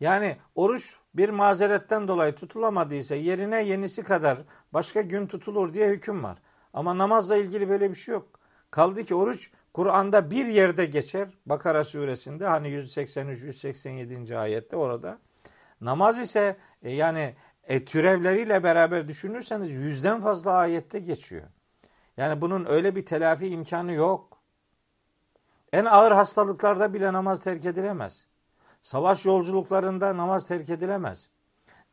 Yani 0.00 0.36
oruç 0.54 0.96
bir 1.14 1.28
mazeretten 1.28 2.08
dolayı 2.08 2.34
tutulamadıysa 2.34 3.14
yerine 3.14 3.62
yenisi 3.62 4.02
kadar 4.02 4.38
başka 4.72 5.00
gün 5.00 5.26
tutulur 5.26 5.74
diye 5.74 5.88
hüküm 5.88 6.22
var. 6.24 6.38
Ama 6.72 6.98
namazla 6.98 7.36
ilgili 7.36 7.68
böyle 7.68 7.90
bir 7.90 7.94
şey 7.94 8.12
yok. 8.12 8.40
Kaldı 8.70 9.04
ki 9.04 9.14
oruç 9.14 9.50
Kur'an'da 9.78 10.30
bir 10.30 10.46
yerde 10.46 10.86
geçer. 10.86 11.28
Bakara 11.46 11.84
suresinde 11.84 12.46
hani 12.46 12.68
183 12.68 13.42
187. 13.42 14.38
ayette 14.38 14.76
orada. 14.76 15.18
Namaz 15.80 16.18
ise 16.18 16.56
e, 16.82 16.92
yani 16.92 17.34
e, 17.64 17.84
türevleriyle 17.84 18.62
beraber 18.62 19.08
düşünürseniz 19.08 19.70
yüzden 19.70 20.20
fazla 20.20 20.52
ayette 20.52 20.98
geçiyor. 20.98 21.42
Yani 22.16 22.40
bunun 22.40 22.66
öyle 22.68 22.96
bir 22.96 23.06
telafi 23.06 23.46
imkanı 23.46 23.92
yok. 23.92 24.38
En 25.72 25.84
ağır 25.84 26.12
hastalıklarda 26.12 26.94
bile 26.94 27.12
namaz 27.12 27.42
terk 27.42 27.66
edilemez. 27.66 28.24
Savaş 28.82 29.26
yolculuklarında 29.26 30.16
namaz 30.16 30.48
terk 30.48 30.70
edilemez. 30.70 31.28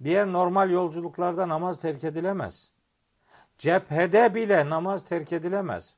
Diğer 0.03 0.27
normal 0.27 0.69
yolculuklarda 0.69 1.49
namaz 1.49 1.81
terk 1.81 2.03
edilemez. 2.03 2.71
Cephede 3.57 4.35
bile 4.35 4.69
namaz 4.69 5.05
terk 5.05 5.33
edilemez. 5.33 5.95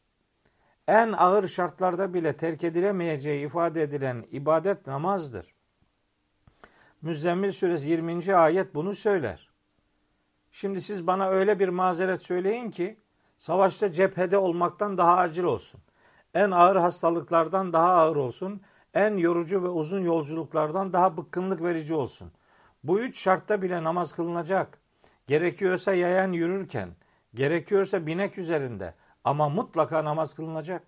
En 0.88 1.12
ağır 1.12 1.48
şartlarda 1.48 2.14
bile 2.14 2.38
terk 2.38 2.64
edilemeyeceği 2.64 3.46
ifade 3.46 3.84
edilen 3.84 4.26
ibadet 4.32 4.88
namazdır. 4.88 5.54
Müzzemmil 7.02 7.52
suresi 7.52 7.90
20. 7.90 8.36
ayet 8.36 8.76
bunu 8.76 8.96
söyler. 8.96 9.50
Şimdi 10.52 10.82
siz 10.82 11.08
bana 11.08 11.30
öyle 11.30 11.60
bir 11.60 11.70
mazeret 11.70 12.24
söyleyin 12.24 12.72
ki 12.72 12.98
savaşta 13.38 13.92
cephede 13.92 14.38
olmaktan 14.38 14.98
daha 14.98 15.18
acil 15.18 15.44
olsun. 15.44 15.82
En 16.34 16.52
ağır 16.52 16.76
hastalıklardan 16.76 17.74
daha 17.74 17.94
ağır 17.94 18.16
olsun. 18.16 18.62
En 18.94 19.18
yorucu 19.18 19.64
ve 19.64 19.70
uzun 19.70 20.02
yolculuklardan 20.02 20.94
daha 20.94 21.18
bıkkınlık 21.18 21.64
verici 21.64 21.94
olsun. 21.94 22.32
Bu 22.84 23.00
üç 23.00 23.20
şartta 23.20 23.62
bile 23.62 23.84
namaz 23.84 24.14
kılınacak. 24.14 24.80
Gerekiyorsa 25.28 25.94
yayan 25.94 26.32
yürürken, 26.32 26.90
gerekiyorsa 27.34 28.06
binek 28.06 28.38
üzerinde 28.38 28.94
ama 29.28 29.50
mutlaka 29.50 30.06
namaz 30.06 30.34
kılınacak. 30.34 30.84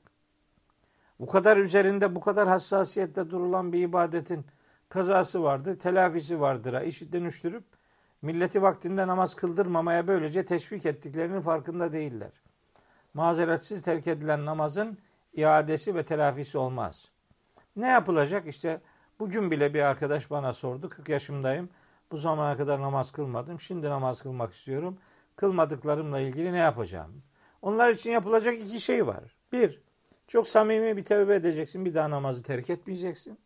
Bu 1.19 1.27
kadar 1.27 1.57
üzerinde 1.57 2.15
bu 2.15 2.21
kadar 2.21 2.47
hassasiyetle 2.47 3.29
durulan 3.29 3.73
bir 3.73 3.79
ibadetin 3.79 4.45
kazası 4.89 5.43
vardır, 5.43 5.79
telafisi 5.79 6.41
vardır. 6.41 6.81
İşi 6.81 7.13
dönüştürüp 7.13 7.63
milleti 8.21 8.61
vaktinde 8.61 9.07
namaz 9.07 9.35
kıldırmamaya 9.35 10.07
böylece 10.07 10.45
teşvik 10.45 10.85
ettiklerinin 10.85 11.41
farkında 11.41 11.91
değiller. 11.91 12.31
Mazeretsiz 13.13 13.81
terk 13.83 14.07
edilen 14.07 14.45
namazın 14.45 14.97
iadesi 15.33 15.95
ve 15.95 16.03
telafisi 16.05 16.57
olmaz. 16.57 17.11
Ne 17.75 17.87
yapılacak? 17.87 18.47
İşte 18.47 18.81
bugün 19.19 19.51
bile 19.51 19.73
bir 19.73 19.81
arkadaş 19.81 20.31
bana 20.31 20.53
sordu. 20.53 20.89
40 20.89 21.09
yaşımdayım. 21.09 21.69
Bu 22.11 22.17
zamana 22.17 22.57
kadar 22.57 22.81
namaz 22.81 23.11
kılmadım. 23.11 23.59
Şimdi 23.59 23.89
namaz 23.89 24.21
kılmak 24.21 24.53
istiyorum. 24.53 24.97
Kılmadıklarımla 25.35 26.19
ilgili 26.19 26.53
ne 26.53 26.57
yapacağım? 26.57 27.23
Onlar 27.61 27.89
için 27.89 28.11
yapılacak 28.11 28.53
iki 28.53 28.79
şey 28.79 29.07
var. 29.07 29.23
Bir, 29.51 29.81
çok 30.27 30.47
samimi 30.47 30.97
bir 30.97 31.05
tevbe 31.05 31.35
edeceksin. 31.35 31.85
Bir 31.85 31.93
daha 31.93 32.09
namazı 32.09 32.43
terk 32.43 32.69
etmeyeceksin. 32.69 33.39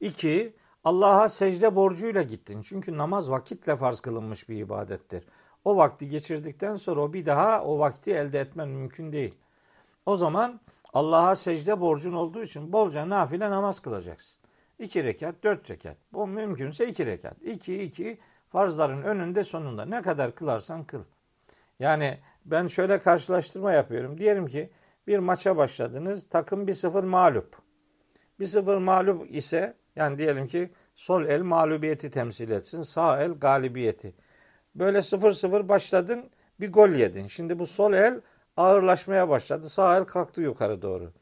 İki, 0.00 0.56
Allah'a 0.84 1.28
secde 1.28 1.76
borcuyla 1.76 2.22
gittin. 2.22 2.62
Çünkü 2.62 2.96
namaz 2.96 3.30
vakitle 3.30 3.76
farz 3.76 4.00
kılınmış 4.00 4.48
bir 4.48 4.56
ibadettir. 4.56 5.24
O 5.64 5.76
vakti 5.76 6.08
geçirdikten 6.08 6.76
sonra 6.76 7.00
o 7.00 7.12
bir 7.12 7.26
daha 7.26 7.64
o 7.64 7.78
vakti 7.78 8.10
elde 8.10 8.40
etmen 8.40 8.68
mümkün 8.68 9.12
değil. 9.12 9.34
O 10.06 10.16
zaman 10.16 10.60
Allah'a 10.92 11.36
secde 11.36 11.80
borcun 11.80 12.12
olduğu 12.12 12.42
için 12.42 12.72
bolca 12.72 13.08
nafile 13.08 13.50
namaz 13.50 13.80
kılacaksın. 13.80 14.38
İki 14.78 15.04
rekat, 15.04 15.34
dört 15.42 15.70
rekat. 15.70 15.96
Bu 16.12 16.26
mümkünse 16.26 16.88
iki 16.88 17.06
rekat. 17.06 17.42
İki, 17.42 17.82
iki, 17.82 18.18
Farzların 18.48 19.02
önünde 19.02 19.44
sonunda 19.44 19.84
ne 19.84 20.02
kadar 20.02 20.34
kılarsan 20.34 20.84
kıl. 20.84 21.02
Yani 21.78 22.18
ben 22.46 22.66
şöyle 22.66 22.98
karşılaştırma 22.98 23.72
yapıyorum. 23.72 24.18
Diyelim 24.18 24.46
ki 24.46 24.70
bir 25.06 25.18
maça 25.18 25.56
başladınız. 25.56 26.28
Takım 26.28 26.68
1-0 26.68 27.06
mağlup. 27.06 27.56
1-0 28.40 28.78
mağlup 28.78 29.34
ise 29.34 29.74
yani 29.96 30.18
diyelim 30.18 30.46
ki 30.46 30.70
sol 30.94 31.24
el 31.24 31.42
mağlubiyeti 31.42 32.10
temsil 32.10 32.50
etsin. 32.50 32.82
Sağ 32.82 33.22
el 33.22 33.32
galibiyeti. 33.32 34.14
Böyle 34.74 34.98
0-0 34.98 35.68
başladın 35.68 36.30
bir 36.60 36.72
gol 36.72 36.88
yedin. 36.88 37.26
Şimdi 37.26 37.58
bu 37.58 37.66
sol 37.66 37.92
el 37.92 38.20
ağırlaşmaya 38.56 39.28
başladı. 39.28 39.68
Sağ 39.68 39.96
el 39.96 40.04
kalktı 40.04 40.42
yukarı 40.42 40.82
doğru. 40.82 41.12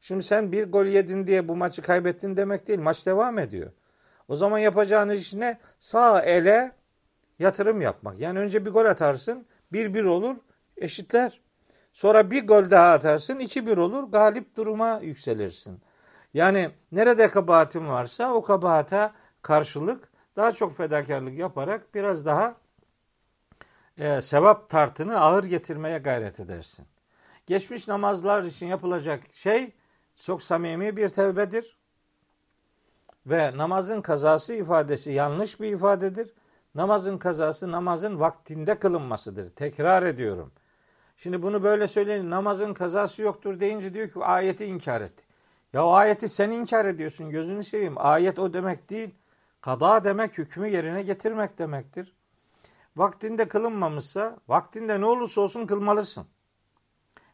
Şimdi 0.00 0.22
sen 0.22 0.52
bir 0.52 0.72
gol 0.72 0.84
yedin 0.84 1.26
diye 1.26 1.48
bu 1.48 1.56
maçı 1.56 1.82
kaybettin 1.82 2.36
demek 2.36 2.68
değil. 2.68 2.80
Maç 2.80 3.06
devam 3.06 3.38
ediyor. 3.38 3.72
O 4.28 4.34
zaman 4.34 4.58
yapacağınız 4.58 5.20
iş 5.20 5.34
ne? 5.34 5.58
Sağ 5.78 6.22
ele 6.22 6.72
yatırım 7.38 7.80
yapmak. 7.80 8.18
Yani 8.18 8.38
önce 8.38 8.66
bir 8.66 8.70
gol 8.70 8.84
atarsın. 8.84 9.46
1-1 9.72 10.06
olur. 10.06 10.36
Eşitler. 10.82 11.40
Sonra 11.92 12.30
bir 12.30 12.46
gol 12.46 12.70
daha 12.70 12.92
atarsın. 12.92 13.38
2-1 13.38 13.80
olur. 13.80 14.02
Galip 14.02 14.56
duruma 14.56 15.00
yükselirsin. 15.02 15.80
Yani 16.34 16.70
nerede 16.92 17.28
kabahatin 17.28 17.88
varsa 17.88 18.32
o 18.34 18.42
kabahata 18.42 19.14
karşılık 19.42 20.12
daha 20.36 20.52
çok 20.52 20.76
fedakarlık 20.76 21.38
yaparak 21.38 21.94
biraz 21.94 22.26
daha 22.26 22.56
e, 23.98 24.20
sevap 24.20 24.68
tartını 24.68 25.20
ağır 25.20 25.44
getirmeye 25.44 25.98
gayret 25.98 26.40
edersin. 26.40 26.86
Geçmiş 27.46 27.88
namazlar 27.88 28.42
için 28.42 28.66
yapılacak 28.66 29.32
şey 29.32 29.72
çok 30.16 30.42
samimi 30.42 30.96
bir 30.96 31.08
tevbedir. 31.08 31.76
Ve 33.26 33.56
namazın 33.56 34.02
kazası 34.02 34.54
ifadesi 34.54 35.12
yanlış 35.12 35.60
bir 35.60 35.72
ifadedir. 35.72 36.34
Namazın 36.74 37.18
kazası 37.18 37.72
namazın 37.72 38.20
vaktinde 38.20 38.78
kılınmasıdır. 38.78 39.50
Tekrar 39.50 40.02
ediyorum. 40.02 40.52
Şimdi 41.22 41.42
bunu 41.42 41.62
böyle 41.62 41.88
söyleyin 41.88 42.30
namazın 42.30 42.74
kazası 42.74 43.22
yoktur 43.22 43.60
deyince 43.60 43.94
diyor 43.94 44.10
ki 44.10 44.20
ayeti 44.20 44.64
inkar 44.64 45.00
etti. 45.00 45.24
Ya 45.72 45.86
o 45.86 45.92
ayeti 45.92 46.28
sen 46.28 46.50
inkar 46.50 46.84
ediyorsun 46.84 47.30
gözünü 47.30 47.64
seveyim. 47.64 47.94
Ayet 47.96 48.38
o 48.38 48.52
demek 48.52 48.90
değil. 48.90 49.14
Kada 49.60 50.04
demek 50.04 50.38
hükmü 50.38 50.68
yerine 50.68 51.02
getirmek 51.02 51.58
demektir. 51.58 52.16
Vaktinde 52.96 53.48
kılınmamışsa 53.48 54.38
vaktinde 54.48 55.00
ne 55.00 55.06
olursa 55.06 55.40
olsun 55.40 55.66
kılmalısın. 55.66 56.26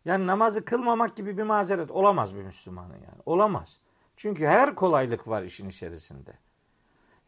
Yani 0.04 0.26
namazı 0.26 0.64
kılmamak 0.64 1.16
gibi 1.16 1.38
bir 1.38 1.42
mazeret 1.42 1.90
olamaz 1.90 2.36
bir 2.36 2.42
Müslümanın 2.42 2.94
yani. 2.94 3.22
Olamaz. 3.26 3.80
Çünkü 4.16 4.46
her 4.46 4.74
kolaylık 4.74 5.28
var 5.28 5.42
işin 5.42 5.68
içerisinde. 5.68 6.32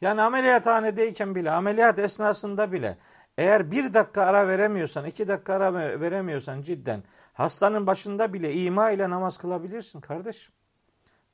Yani 0.00 0.22
ameliyathanedeyken 0.22 1.34
bile, 1.34 1.50
ameliyat 1.50 1.98
esnasında 1.98 2.72
bile 2.72 2.98
eğer 3.38 3.70
bir 3.70 3.94
dakika 3.94 4.22
ara 4.22 4.48
veremiyorsan, 4.48 5.06
iki 5.06 5.28
dakika 5.28 5.54
ara 5.54 5.74
veremiyorsan 6.00 6.62
cidden 6.62 7.02
hastanın 7.32 7.86
başında 7.86 8.32
bile 8.32 8.54
ima 8.54 8.90
ile 8.90 9.10
namaz 9.10 9.38
kılabilirsin 9.38 10.00
kardeşim. 10.00 10.54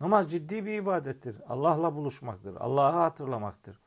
Namaz 0.00 0.30
ciddi 0.30 0.66
bir 0.66 0.72
ibadettir. 0.72 1.36
Allah'la 1.48 1.94
buluşmaktır. 1.94 2.56
Allah'ı 2.56 2.96
hatırlamaktır. 2.96 3.80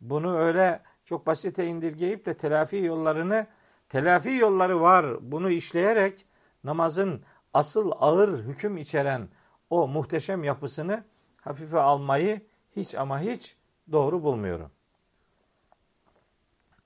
Bunu 0.00 0.36
öyle 0.38 0.82
çok 1.04 1.26
basite 1.26 1.66
indirgeyip 1.66 2.26
de 2.26 2.36
telafi 2.36 2.76
yollarını, 2.76 3.46
telafi 3.88 4.30
yolları 4.30 4.80
var. 4.80 5.32
Bunu 5.32 5.50
işleyerek 5.50 6.26
namazın 6.64 7.22
asıl 7.54 7.92
ağır 8.00 8.44
hüküm 8.44 8.76
içeren 8.76 9.28
o 9.70 9.88
muhteşem 9.88 10.44
yapısını 10.44 11.04
hafife 11.40 11.78
almayı 11.78 12.40
hiç 12.76 12.94
ama 12.94 13.20
hiç 13.20 13.56
doğru 13.92 14.22
bulmuyorum. 14.22 14.70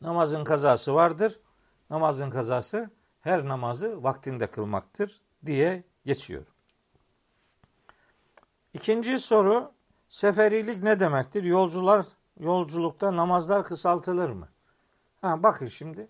Namazın 0.05 0.45
kazası 0.45 0.95
vardır. 0.95 1.41
Namazın 1.91 2.31
kazası 2.31 2.91
her 3.21 3.49
namazı 3.49 4.03
vaktinde 4.03 4.47
kılmaktır 4.47 5.23
diye 5.47 5.85
geçiyor. 6.05 6.47
İkinci 8.75 9.19
soru 9.19 9.73
seferilik 10.09 10.83
ne 10.83 11.01
demektir? 11.01 11.45
Yolcular 11.45 12.07
yolculukta 12.41 13.17
namazlar 13.17 13.65
kısaltılır 13.65 14.31
mı? 14.31 14.49
Ha 15.21 15.43
bakın 15.43 15.67
şimdi. 15.67 16.09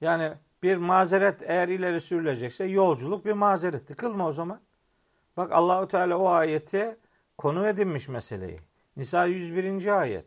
Yani 0.00 0.32
bir 0.62 0.76
mazeret 0.76 1.42
eğer 1.42 1.68
ileri 1.68 2.00
sürülecekse 2.00 2.64
yolculuk 2.64 3.24
bir 3.24 3.32
mazeretti. 3.32 3.94
Kılma 3.94 4.26
o 4.26 4.32
zaman. 4.32 4.60
Bak 5.36 5.52
Allahu 5.52 5.88
Teala 5.88 6.18
o 6.18 6.28
ayete 6.28 6.98
konu 7.38 7.66
edinmiş 7.66 8.08
meseleyi. 8.08 8.58
Nisa 8.96 9.26
101. 9.26 10.00
ayet. 10.00 10.26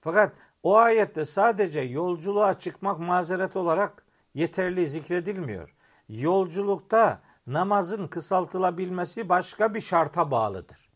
Fakat 0.00 0.32
o 0.68 0.76
ayette 0.76 1.24
sadece 1.24 1.80
yolculuğa 1.80 2.58
çıkmak 2.58 2.98
mazeret 2.98 3.56
olarak 3.56 4.06
yeterli 4.34 4.86
zikredilmiyor. 4.86 5.74
Yolculukta 6.08 7.20
namazın 7.46 8.06
kısaltılabilmesi 8.06 9.28
başka 9.28 9.74
bir 9.74 9.80
şarta 9.80 10.30
bağlıdır. 10.30 10.88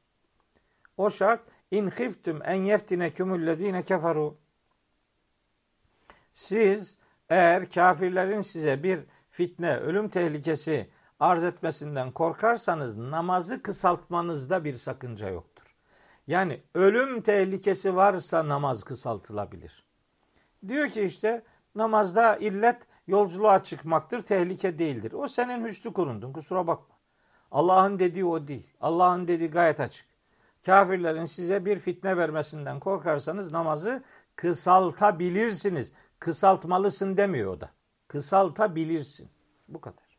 O 0.96 1.10
şart 1.10 1.40
in 1.70 1.90
khiftum 1.90 2.40
en 2.44 2.62
yeftinekumullezine 2.62 3.82
keferu. 3.82 4.38
Siz 6.32 6.98
eğer 7.28 7.70
kafirlerin 7.70 8.40
size 8.40 8.82
bir 8.82 9.00
fitne, 9.30 9.76
ölüm 9.76 10.08
tehlikesi 10.08 10.90
arz 11.20 11.44
etmesinden 11.44 12.10
korkarsanız 12.10 12.96
namazı 12.96 13.62
kısaltmanızda 13.62 14.64
bir 14.64 14.74
sakınca 14.74 15.28
yoktur. 15.28 15.51
Yani 16.26 16.60
ölüm 16.74 17.22
tehlikesi 17.22 17.96
varsa 17.96 18.48
namaz 18.48 18.84
kısaltılabilir. 18.84 19.84
Diyor 20.68 20.88
ki 20.88 21.02
işte 21.02 21.42
namazda 21.74 22.36
illet 22.36 22.86
yolculuğa 23.06 23.62
çıkmaktır, 23.62 24.20
tehlike 24.20 24.78
değildir. 24.78 25.12
O 25.12 25.28
senin 25.28 25.64
hüsnü 25.64 25.92
kurundun, 25.92 26.32
kusura 26.32 26.66
bakma. 26.66 26.96
Allah'ın 27.50 27.98
dediği 27.98 28.24
o 28.24 28.48
değil. 28.48 28.70
Allah'ın 28.80 29.28
dediği 29.28 29.50
gayet 29.50 29.80
açık. 29.80 30.06
Kafirlerin 30.66 31.24
size 31.24 31.64
bir 31.64 31.78
fitne 31.78 32.16
vermesinden 32.16 32.80
korkarsanız 32.80 33.52
namazı 33.52 34.02
kısaltabilirsiniz. 34.36 35.92
Kısaltmalısın 36.18 37.16
demiyor 37.16 37.52
o 37.52 37.60
da. 37.60 37.70
Kısaltabilirsin. 38.08 39.30
Bu 39.68 39.80
kadar. 39.80 40.18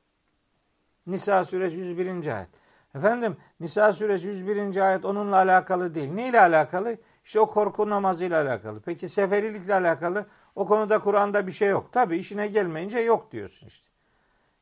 Nisa 1.07 1.43
suresi 1.43 1.75
101. 1.75 2.35
ayet. 2.35 2.49
Efendim 2.95 3.37
Nisa 3.59 3.93
suresi 3.93 4.27
101. 4.27 4.77
ayet 4.77 5.05
onunla 5.05 5.35
alakalı 5.35 5.93
değil. 5.93 6.11
Ne 6.11 6.29
ile 6.29 6.41
alakalı? 6.41 6.97
İşte 7.25 7.39
o 7.39 7.47
korku 7.47 7.89
namazıyla 7.89 8.43
alakalı. 8.43 8.81
Peki 8.85 9.07
seferilikle 9.07 9.73
alakalı 9.73 10.25
o 10.55 10.67
konuda 10.67 10.99
Kur'an'da 10.99 11.47
bir 11.47 11.51
şey 11.51 11.69
yok. 11.69 11.93
Tabi 11.93 12.17
işine 12.17 12.47
gelmeyince 12.47 12.99
yok 12.99 13.31
diyorsun 13.31 13.67
işte. 13.67 13.87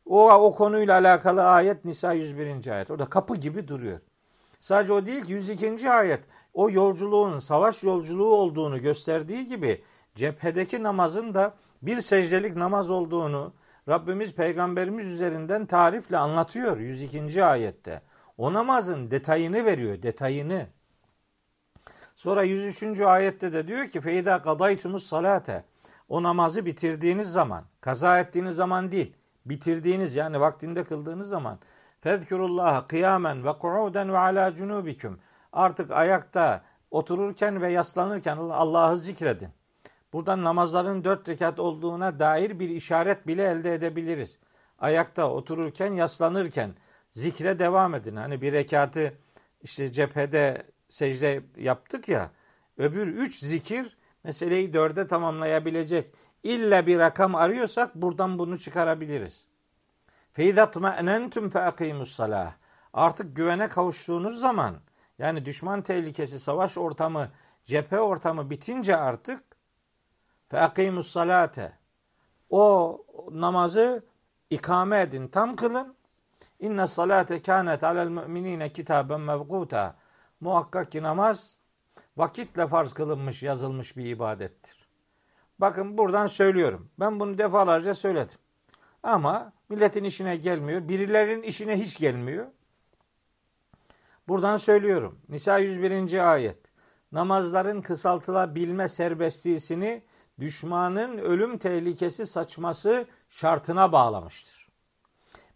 O, 0.05 0.31
o 0.31 0.55
konuyla 0.55 0.93
alakalı 0.93 1.43
ayet 1.43 1.85
Nisa 1.85 2.13
101. 2.13 2.67
ayet. 2.67 2.91
Orada 2.91 3.05
kapı 3.05 3.35
gibi 3.35 3.67
duruyor. 3.67 3.99
Sadece 4.59 4.93
o 4.93 5.05
değil 5.05 5.23
ki 5.23 5.33
102. 5.33 5.91
ayet 5.91 6.21
o 6.53 6.69
yolculuğun 6.69 7.39
savaş 7.39 7.83
yolculuğu 7.83 8.35
olduğunu 8.35 8.81
gösterdiği 8.81 9.47
gibi 9.47 9.83
cephedeki 10.15 10.83
namazın 10.83 11.33
da 11.33 11.53
bir 11.81 12.01
secdelik 12.01 12.55
namaz 12.55 12.91
olduğunu 12.91 13.53
Rabbimiz 13.89 14.33
peygamberimiz 14.33 15.07
üzerinden 15.07 15.65
tarifle 15.65 16.17
anlatıyor 16.17 16.77
102. 16.77 17.43
ayette. 17.43 18.01
O 18.37 18.53
namazın 18.53 19.11
detayını 19.11 19.65
veriyor, 19.65 20.01
detayını. 20.01 20.67
Sonra 22.15 22.43
103. 22.43 23.01
ayette 23.01 23.53
de 23.53 23.67
diyor 23.67 23.89
ki 23.89 24.01
feyda 24.01 24.41
kadaytumus 24.41 25.03
salate. 25.03 25.63
O 26.09 26.23
namazı 26.23 26.65
bitirdiğiniz 26.65 27.31
zaman, 27.31 27.63
kaza 27.81 28.19
ettiğiniz 28.19 28.55
zaman 28.55 28.91
değil, 28.91 29.13
bitirdiğiniz 29.45 30.15
yani 30.15 30.39
vaktinde 30.39 30.83
kıldığınız 30.83 31.29
zaman 31.29 31.59
fezkurullaha 32.01 32.87
kıyamen 32.87 33.45
ve 33.45 33.53
kuuden 33.53 34.13
ve 34.13 34.17
ala 34.17 34.55
cunubikum. 34.55 35.19
Artık 35.53 35.91
ayakta 35.91 36.61
otururken 36.91 37.61
ve 37.61 37.71
yaslanırken 37.71 38.37
Allah'ı 38.37 38.97
zikredin. 38.97 39.49
Buradan 40.13 40.43
namazların 40.43 41.03
dört 41.03 41.29
rekat 41.29 41.59
olduğuna 41.59 42.19
dair 42.19 42.59
bir 42.59 42.69
işaret 42.69 43.27
bile 43.27 43.43
elde 43.43 43.73
edebiliriz. 43.73 44.39
Ayakta 44.79 45.29
otururken, 45.29 45.93
yaslanırken 45.93 46.71
zikre 47.11 47.59
devam 47.59 47.95
edin. 47.95 48.15
Hani 48.15 48.41
bir 48.41 48.53
rekatı 48.53 49.13
işte 49.61 49.91
cephede 49.91 50.67
secde 50.89 51.43
yaptık 51.57 52.09
ya. 52.09 52.31
Öbür 52.77 53.07
üç 53.07 53.39
zikir 53.39 53.97
meseleyi 54.23 54.73
dörde 54.73 55.07
tamamlayabilecek. 55.07 56.13
İlla 56.43 56.87
bir 56.87 56.99
rakam 56.99 57.35
arıyorsak 57.35 57.95
buradan 57.95 58.39
bunu 58.39 58.59
çıkarabiliriz. 58.59 59.45
Feydat 60.31 60.75
me'nentum 60.75 61.49
fe 61.49 61.59
akimus 61.59 62.11
salah. 62.11 62.53
Artık 62.93 63.35
güvene 63.35 63.67
kavuştuğunuz 63.67 64.39
zaman 64.39 64.75
yani 65.19 65.45
düşman 65.45 65.81
tehlikesi, 65.81 66.39
savaş 66.39 66.77
ortamı, 66.77 67.31
cephe 67.63 67.99
ortamı 67.99 68.49
bitince 68.49 68.95
artık 68.97 69.43
fe 70.49 71.01
salate. 71.01 71.77
O 72.49 72.97
namazı 73.31 74.05
ikame 74.49 75.01
edin, 75.01 75.27
tam 75.27 75.55
kılın. 75.55 75.95
İnne 76.61 76.87
salate 76.87 77.41
kânet 77.41 77.83
alel 77.83 78.07
müminine 78.07 78.73
kitaben 78.73 79.21
mevkuta. 79.21 79.95
Muhakkak 80.39 80.91
ki 80.91 81.03
namaz 81.03 81.55
vakitle 82.17 82.67
farz 82.67 82.93
kılınmış, 82.93 83.43
yazılmış 83.43 83.97
bir 83.97 84.05
ibadettir. 84.05 84.87
Bakın 85.59 85.97
buradan 85.97 86.27
söylüyorum. 86.27 86.89
Ben 86.99 87.19
bunu 87.19 87.37
defalarca 87.37 87.95
söyledim. 87.95 88.37
Ama 89.03 89.53
milletin 89.69 90.03
işine 90.03 90.35
gelmiyor. 90.35 90.87
Birilerinin 90.87 91.43
işine 91.43 91.79
hiç 91.79 91.99
gelmiyor. 91.99 92.47
Buradan 94.27 94.57
söylüyorum. 94.57 95.19
Nisa 95.29 95.57
101. 95.57 96.31
ayet. 96.31 96.59
Namazların 97.11 97.81
kısaltılabilme 97.81 98.89
serbestliğini 98.89 100.03
düşmanın 100.39 101.17
ölüm 101.17 101.57
tehlikesi 101.57 102.25
saçması 102.25 103.05
şartına 103.29 103.91
bağlamıştır. 103.91 104.60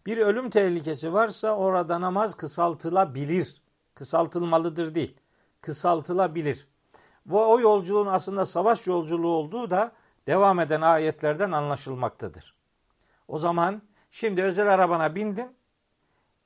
Bir 0.06 0.18
ölüm 0.18 0.50
tehlikesi 0.50 1.12
varsa 1.12 1.56
orada 1.56 2.00
namaz 2.00 2.34
kısaltılabilir. 2.34 3.62
Kısaltılmalıdır 3.94 4.94
değil. 4.94 5.16
Kısaltılabilir. 5.60 6.68
Bu 7.26 7.52
o 7.52 7.60
yolculuğun 7.60 8.06
aslında 8.06 8.46
savaş 8.46 8.86
yolculuğu 8.86 9.34
olduğu 9.34 9.70
da 9.70 9.92
devam 10.26 10.60
eden 10.60 10.80
ayetlerden 10.80 11.52
anlaşılmaktadır. 11.52 12.54
O 13.28 13.38
zaman 13.38 13.82
şimdi 14.10 14.42
özel 14.42 14.74
arabana 14.74 15.14
bindin. 15.14 15.56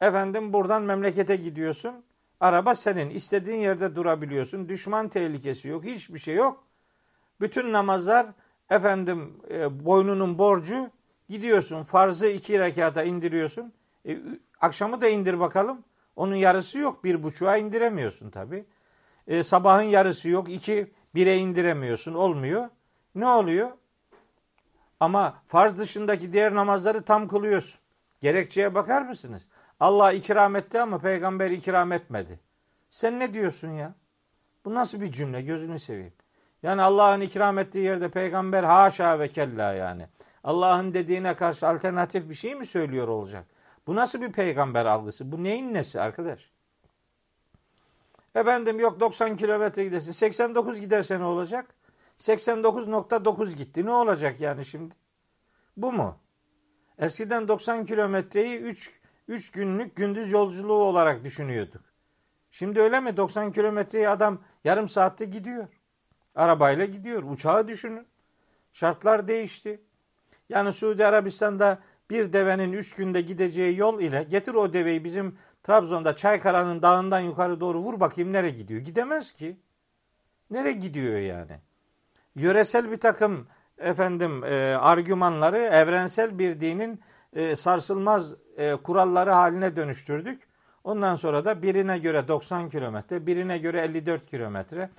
Efendim 0.00 0.52
buradan 0.52 0.82
memlekete 0.82 1.36
gidiyorsun. 1.36 2.04
Araba 2.40 2.74
senin. 2.74 3.10
istediğin 3.10 3.58
yerde 3.58 3.94
durabiliyorsun. 3.94 4.68
Düşman 4.68 5.08
tehlikesi 5.08 5.68
yok. 5.68 5.84
Hiçbir 5.84 6.18
şey 6.18 6.34
yok. 6.34 6.64
Bütün 7.40 7.72
namazlar 7.72 8.26
efendim 8.70 9.40
e, 9.50 9.84
boynunun 9.84 10.38
borcu. 10.38 10.90
Gidiyorsun 11.30 11.82
farzı 11.82 12.26
iki 12.26 12.58
rekata 12.58 13.02
indiriyorsun. 13.02 13.72
E, 14.08 14.18
akşamı 14.60 15.00
da 15.00 15.08
indir 15.08 15.40
bakalım. 15.40 15.84
Onun 16.16 16.34
yarısı 16.34 16.78
yok. 16.78 17.04
Bir 17.04 17.22
buçuğa 17.22 17.56
indiremiyorsun 17.56 18.30
tabi. 18.30 18.64
E, 19.26 19.42
sabahın 19.42 19.82
yarısı 19.82 20.28
yok. 20.28 20.48
iki 20.48 20.92
bire 21.14 21.36
indiremiyorsun. 21.36 22.14
Olmuyor. 22.14 22.68
Ne 23.14 23.26
oluyor? 23.26 23.70
Ama 25.00 25.42
farz 25.46 25.78
dışındaki 25.78 26.32
diğer 26.32 26.54
namazları 26.54 27.02
tam 27.02 27.28
kılıyorsun. 27.28 27.80
Gerekçeye 28.20 28.74
bakar 28.74 29.02
mısınız? 29.02 29.48
Allah 29.80 30.12
ikram 30.12 30.56
etti 30.56 30.80
ama 30.80 30.98
peygamber 30.98 31.50
ikram 31.50 31.92
etmedi. 31.92 32.40
Sen 32.90 33.18
ne 33.18 33.34
diyorsun 33.34 33.70
ya? 33.70 33.94
Bu 34.64 34.74
nasıl 34.74 35.00
bir 35.00 35.12
cümle? 35.12 35.42
Gözünü 35.42 35.78
seveyim. 35.78 36.12
Yani 36.62 36.82
Allah'ın 36.82 37.20
ikram 37.20 37.58
ettiği 37.58 37.84
yerde 37.84 38.08
peygamber 38.08 38.64
haşa 38.64 39.18
ve 39.18 39.28
kella 39.28 39.72
yani. 39.72 40.06
Allah'ın 40.44 40.94
dediğine 40.94 41.36
karşı 41.36 41.68
alternatif 41.68 42.28
bir 42.28 42.34
şey 42.34 42.54
mi 42.54 42.66
söylüyor 42.66 43.08
olacak? 43.08 43.46
Bu 43.86 43.96
nasıl 43.96 44.20
bir 44.20 44.32
peygamber 44.32 44.86
algısı? 44.86 45.32
Bu 45.32 45.42
neyin 45.42 45.74
nesi 45.74 46.00
arkadaş? 46.00 46.50
Efendim 48.34 48.80
yok 48.80 49.00
90 49.00 49.36
kilometre 49.36 49.84
gidersin. 49.84 50.12
89 50.12 50.80
giderse 50.80 51.18
ne 51.18 51.24
olacak? 51.24 51.74
89.9 52.18 53.56
gitti. 53.56 53.86
Ne 53.86 53.90
olacak 53.90 54.40
yani 54.40 54.64
şimdi? 54.64 54.94
Bu 55.76 55.92
mu? 55.92 56.18
Eskiden 56.98 57.48
90 57.48 57.86
kilometreyi 57.86 58.58
3 58.58 59.00
3 59.28 59.52
günlük 59.52 59.96
gündüz 59.96 60.32
yolculuğu 60.32 60.82
olarak 60.82 61.24
düşünüyorduk. 61.24 61.82
Şimdi 62.50 62.80
öyle 62.80 63.00
mi? 63.00 63.16
90 63.16 63.52
kilometreyi 63.52 64.08
adam 64.08 64.38
yarım 64.64 64.88
saatte 64.88 65.24
gidiyor. 65.24 65.68
Arabayla 66.34 66.84
gidiyor. 66.84 67.22
Uçağı 67.22 67.68
düşünün. 67.68 68.06
Şartlar 68.72 69.28
değişti. 69.28 69.80
Yani 70.50 70.72
Suudi 70.72 71.06
Arabistan'da 71.06 71.78
bir 72.10 72.32
devenin 72.32 72.72
3 72.72 72.94
günde 72.94 73.20
gideceği 73.20 73.76
yol 73.76 74.00
ile 74.00 74.22
getir 74.22 74.54
o 74.54 74.72
deveyi 74.72 75.04
bizim 75.04 75.38
Trabzon'da 75.62 76.16
Çaykara'nın 76.16 76.82
dağından 76.82 77.20
yukarı 77.20 77.60
doğru 77.60 77.78
vur 77.78 78.00
bakayım 78.00 78.32
nereye 78.32 78.50
gidiyor? 78.50 78.80
Gidemez 78.80 79.32
ki. 79.32 79.56
Nereye 80.50 80.72
gidiyor 80.72 81.18
yani? 81.18 81.58
Yöresel 82.34 82.90
bir 82.90 82.96
takım 83.00 83.46
efendim 83.78 84.44
e, 84.44 84.76
argümanları 84.80 85.58
evrensel 85.58 86.38
bir 86.38 86.60
dinin 86.60 87.00
e, 87.32 87.56
sarsılmaz 87.56 88.34
e, 88.56 88.74
kuralları 88.74 89.30
haline 89.30 89.76
dönüştürdük. 89.76 90.42
Ondan 90.84 91.14
sonra 91.14 91.44
da 91.44 91.62
birine 91.62 91.98
göre 91.98 92.28
90 92.28 92.70
kilometre, 92.70 93.26
birine 93.26 93.58
göre 93.58 93.80
54 93.80 94.26
kilometre, 94.26 94.90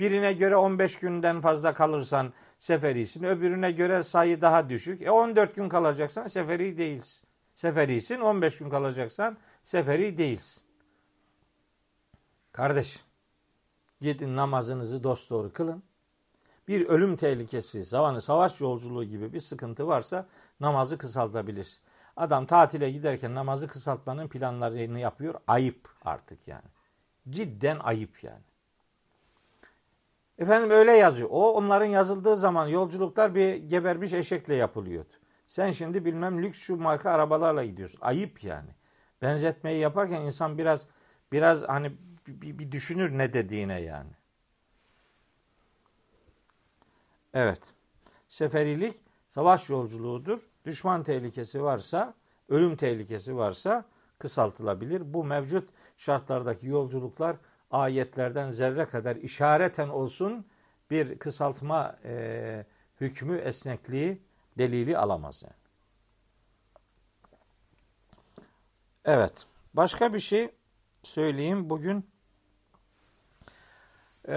birine 0.00 0.32
göre 0.32 0.56
15 0.56 0.98
günden 0.98 1.40
fazla 1.40 1.74
kalırsan 1.74 2.32
seferisin, 2.58 3.24
öbürüne 3.24 3.72
göre 3.72 4.02
sayı 4.02 4.40
daha 4.40 4.68
düşük. 4.68 5.02
E 5.02 5.10
14 5.10 5.54
gün 5.54 5.68
kalacaksan 5.68 6.26
seferi 6.26 6.78
değilsin. 6.78 7.28
Seferisin, 7.54 8.20
15 8.20 8.58
gün 8.58 8.70
kalacaksan 8.70 9.36
seferi 9.62 10.18
değilsin. 10.18 10.62
Kardeş, 12.52 13.04
gidin 14.00 14.36
namazınızı 14.36 15.04
dosdoğru 15.04 15.52
kılın. 15.52 15.82
Bir 16.68 16.86
ölüm 16.86 17.16
tehlikesi, 17.16 17.84
zamanı 17.84 18.20
savaş 18.20 18.60
yolculuğu 18.60 19.04
gibi 19.04 19.32
bir 19.32 19.40
sıkıntı 19.40 19.86
varsa 19.86 20.26
namazı 20.60 20.98
kısaltabilirsin. 20.98 21.82
Adam 22.16 22.46
tatile 22.46 22.90
giderken 22.90 23.34
namazı 23.34 23.68
kısaltmanın 23.68 24.28
planlarını 24.28 25.00
yapıyor. 25.00 25.34
Ayıp 25.46 25.88
artık 26.04 26.48
yani. 26.48 26.68
Cidden 27.30 27.78
ayıp 27.78 28.24
yani. 28.24 28.49
Efendim 30.40 30.70
öyle 30.70 30.92
yazıyor. 30.92 31.28
O 31.32 31.52
onların 31.52 31.86
yazıldığı 31.86 32.36
zaman 32.36 32.66
yolculuklar 32.66 33.34
bir 33.34 33.54
gebermiş 33.54 34.12
eşekle 34.12 34.54
yapılıyordu. 34.54 35.12
Sen 35.46 35.70
şimdi 35.70 36.04
bilmem 36.04 36.42
lüks 36.42 36.58
şu 36.58 36.76
marka 36.76 37.10
arabalarla 37.10 37.64
gidiyorsun. 37.64 37.98
Ayıp 38.00 38.44
yani. 38.44 38.70
Benzetmeyi 39.22 39.78
yaparken 39.78 40.20
insan 40.20 40.58
biraz 40.58 40.86
biraz 41.32 41.62
hani 41.62 41.92
bir, 42.26 42.58
bir 42.58 42.72
düşünür 42.72 43.18
ne 43.18 43.32
dediğine 43.32 43.80
yani. 43.80 44.10
Evet. 47.34 47.60
Seferilik 48.28 48.94
savaş 49.28 49.70
yolculuğudur. 49.70 50.40
Düşman 50.64 51.02
tehlikesi 51.02 51.62
varsa, 51.62 52.14
ölüm 52.48 52.76
tehlikesi 52.76 53.36
varsa 53.36 53.84
kısaltılabilir. 54.18 55.14
Bu 55.14 55.24
mevcut 55.24 55.68
şartlardaki 55.96 56.66
yolculuklar 56.66 57.36
ayetlerden 57.70 58.50
zerre 58.50 58.86
kadar 58.86 59.16
işareten 59.16 59.88
olsun 59.88 60.46
bir 60.90 61.18
kısaltma 61.18 61.96
e, 62.04 62.66
hükmü, 63.00 63.36
esnekliği, 63.36 64.22
delili 64.58 64.98
alamaz 64.98 65.42
yani. 65.42 65.60
Evet. 69.04 69.46
Başka 69.74 70.14
bir 70.14 70.18
şey 70.18 70.50
söyleyeyim. 71.02 71.70
Bugün 71.70 72.10
e, 74.28 74.34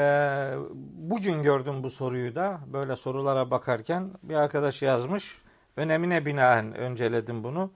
bugün 0.84 1.44
gördüm 1.44 1.84
bu 1.84 1.90
soruyu 1.90 2.36
da 2.36 2.60
böyle 2.74 2.96
sorulara 2.96 3.52
bakarken 3.52 4.12
bir 4.24 4.36
arkadaş 4.36 4.82
yazmış. 4.82 5.42
Önemine 5.76 6.26
binaen 6.26 6.76
önceledim 6.76 7.44
bunu. 7.44 7.72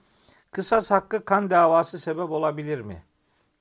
Kısas 0.51 0.91
hakkı 0.91 1.25
kan 1.25 1.49
davası 1.49 1.99
sebep 1.99 2.31
olabilir 2.31 2.81
mi? 2.81 3.03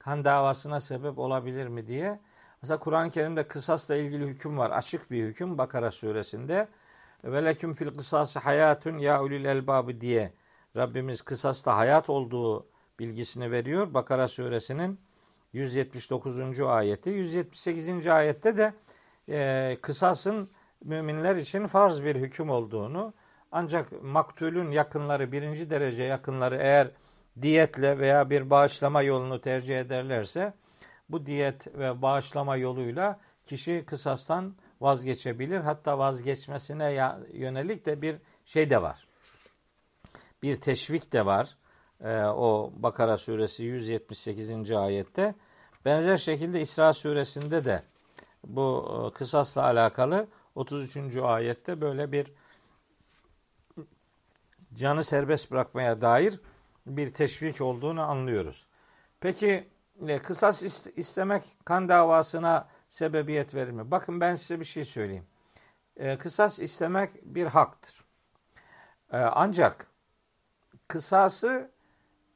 Kan 0.07 0.25
davasına 0.25 0.81
sebep 0.81 1.19
olabilir 1.19 1.67
mi 1.67 1.87
diye. 1.87 2.21
Mesela 2.63 2.79
Kur'an-ı 2.79 3.11
Kerim'de 3.11 3.49
kısasla 3.49 3.97
ilgili 3.97 4.27
hüküm 4.27 4.59
var. 4.59 4.71
Açık 4.71 5.11
bir 5.11 5.25
hüküm 5.25 5.59
Bakara 5.59 5.91
suresinde. 5.91 6.69
Ve 7.25 7.45
leküm 7.45 7.75
fil 7.75 7.95
kısası 7.95 8.39
hayatun 8.39 8.99
ya 8.99 9.23
ulil 9.23 9.45
elbabı 9.45 10.01
diye 10.01 10.33
Rabbimiz 10.77 11.23
kısasta 11.23 11.77
hayat 11.77 12.11
olduğu 12.11 12.67
bilgisini 12.99 13.51
veriyor. 13.51 13.95
Bakara 13.95 14.29
suresinin 14.29 15.01
179. 15.53 16.61
ayeti. 16.61 17.11
178. 17.11 18.07
ayette 18.07 18.57
de 18.57 18.75
e, 19.29 19.79
kısasın 19.83 20.49
müminler 20.85 21.37
için 21.37 21.67
farz 21.67 22.03
bir 22.03 22.17
hüküm 22.17 22.51
olduğunu 22.51 23.15
ancak 23.53 24.03
maktulün 24.03 24.71
yakınları 24.71 25.33
birinci 25.33 25.71
derece 25.71 26.03
yakınları 26.03 26.57
eğer 26.57 26.91
diyetle 27.43 27.99
veya 27.99 28.31
bir 28.31 28.51
bağışlama 28.51 29.03
yolunu 29.03 29.41
tercih 29.41 29.81
ederlerse 29.81 30.55
bu 31.09 31.27
diyet 31.27 31.75
ve 31.75 32.03
bağışlama 32.03 32.57
yoluyla 32.57 33.21
kişi 33.47 33.85
kısastan 33.87 34.57
vazgeçebilir. 34.81 35.61
Hatta 35.61 35.99
vazgeçmesine 35.99 37.15
yönelik 37.33 37.87
de 37.87 38.03
bir 38.03 38.17
şey 38.45 38.71
de 38.71 38.83
var. 38.83 39.09
Bir 40.43 40.57
teşvik 40.57 41.13
de 41.13 41.27
var. 41.27 41.57
Ee, 42.01 42.19
o 42.25 42.73
Bakara 42.77 43.19
suresi 43.19 43.65
178. 43.65 44.73
ayette. 44.73 45.35
Benzer 45.85 46.17
şekilde 46.17 46.61
İsra 46.61 46.93
suresinde 46.93 47.65
de 47.65 47.83
bu 48.47 48.89
e, 49.11 49.15
kısasla 49.15 49.63
alakalı 49.63 50.27
33. 50.55 51.17
ayette 51.17 51.81
böyle 51.81 52.13
bir 52.13 52.33
canı 54.75 55.05
serbest 55.05 55.51
bırakmaya 55.51 56.01
dair 56.01 56.41
bir 56.87 57.15
teşvik 57.15 57.61
olduğunu 57.61 58.03
anlıyoruz. 58.03 58.67
Peki 59.21 59.69
e, 60.07 60.19
kısas 60.19 60.63
istemek 60.97 61.43
kan 61.65 61.89
davasına 61.89 62.69
sebebiyet 62.89 63.55
verir 63.55 63.71
mi? 63.71 63.91
Bakın 63.91 64.21
ben 64.21 64.35
size 64.35 64.61
bir 64.61 64.65
şey 64.65 64.85
söyleyeyim. 64.85 65.27
E, 65.97 66.19
kısas 66.19 66.61
istemek 66.61 67.11
bir 67.25 67.47
haktır. 67.47 68.05
E, 69.13 69.17
ancak 69.17 69.87
kısası 70.89 71.71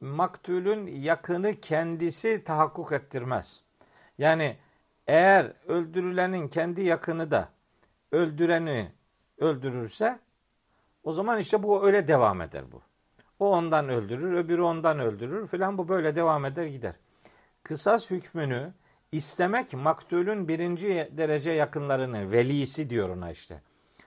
maktulün 0.01 0.87
yakını 0.87 1.61
kendisi 1.61 2.45
tahakkuk 2.45 2.93
ettirmez. 2.93 3.63
Yani 4.19 4.57
eğer 5.07 5.53
öldürülenin 5.67 6.49
kendi 6.49 6.83
yakını 6.83 7.31
da 7.31 7.49
öldüreni 8.13 8.93
öldürürse 9.39 10.19
o 11.03 11.13
zaman 11.13 11.39
işte 11.39 11.63
bu 11.63 11.87
öyle 11.87 12.09
devam 12.09 12.41
eder 12.41 12.73
bu. 12.73 12.83
O 13.41 13.51
ondan 13.51 13.89
öldürür, 13.89 14.33
öbürü 14.33 14.63
ondan 14.63 14.99
öldürür 14.99 15.47
filan 15.47 15.79
bu 15.79 15.89
böyle 15.89 16.17
devam 16.17 16.45
eder 16.45 16.67
gider. 16.67 16.95
Kısas 17.63 18.11
hükmünü 18.11 18.73
istemek 19.13 19.73
maktulün 19.73 20.49
birinci 20.49 21.09
derece 21.13 21.51
yakınlarını, 21.51 22.33
velisi 22.33 22.91
diyor 22.91 23.09
ona 23.09 23.31
işte. 23.31 23.63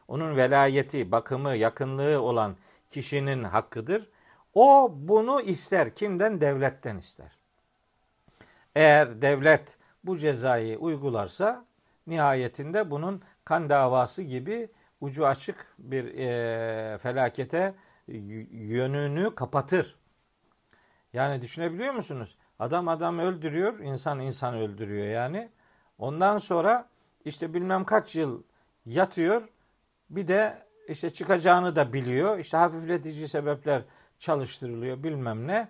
Onun 0.07 0.37
velayeti, 0.37 1.11
bakımı, 1.11 1.55
yakınlığı 1.55 2.21
olan 2.21 2.55
kişinin 2.89 3.43
hakkıdır. 3.43 4.09
O 4.53 4.93
bunu 4.95 5.41
ister. 5.41 5.95
Kimden? 5.95 6.41
Devletten 6.41 6.97
ister. 6.97 7.37
Eğer 8.75 9.21
devlet 9.21 9.77
bu 10.03 10.17
cezayı 10.17 10.77
uygularsa 10.77 11.65
nihayetinde 12.07 12.91
bunun 12.91 13.21
kan 13.45 13.69
davası 13.69 14.21
gibi 14.21 14.69
ucu 15.01 15.27
açık 15.27 15.75
bir 15.77 16.17
e, 16.17 16.97
felakete 16.97 17.73
yönünü 18.07 19.35
kapatır. 19.35 19.95
Yani 21.13 21.41
düşünebiliyor 21.41 21.93
musunuz? 21.93 22.37
Adam 22.59 22.87
adam 22.87 23.19
öldürüyor, 23.19 23.79
insan 23.79 24.19
insan 24.19 24.55
öldürüyor 24.55 25.07
yani. 25.07 25.49
Ondan 25.97 26.37
sonra 26.37 26.89
işte 27.25 27.53
bilmem 27.53 27.85
kaç 27.85 28.15
yıl 28.15 28.43
yatıyor. 28.85 29.47
Bir 30.09 30.27
de 30.27 30.63
işte 30.87 31.13
çıkacağını 31.13 31.75
da 31.75 31.93
biliyor. 31.93 32.37
İşte 32.37 32.57
hafifletici 32.57 33.27
sebepler 33.27 33.81
çalıştırılıyor 34.19 35.03
bilmem 35.03 35.47
ne. 35.47 35.67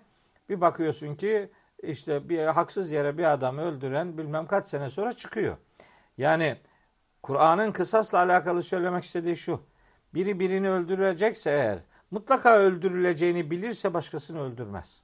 Bir 0.48 0.60
bakıyorsun 0.60 1.14
ki 1.14 1.50
işte 1.82 2.28
bir 2.28 2.46
haksız 2.46 2.92
yere 2.92 3.18
bir 3.18 3.32
adamı 3.32 3.62
öldüren 3.62 4.18
bilmem 4.18 4.46
kaç 4.46 4.66
sene 4.66 4.88
sonra 4.88 5.12
çıkıyor. 5.12 5.56
Yani 6.18 6.56
Kur'an'ın 7.22 7.72
kısasla 7.72 8.18
alakalı 8.18 8.62
söylemek 8.62 9.04
istediği 9.04 9.36
şu. 9.36 9.60
Biri 10.14 10.40
birini 10.40 10.70
öldürecekse 10.70 11.50
eğer 11.50 11.78
mutlaka 12.14 12.56
öldürüleceğini 12.56 13.50
bilirse 13.50 13.94
başkasını 13.94 14.42
öldürmez. 14.42 15.02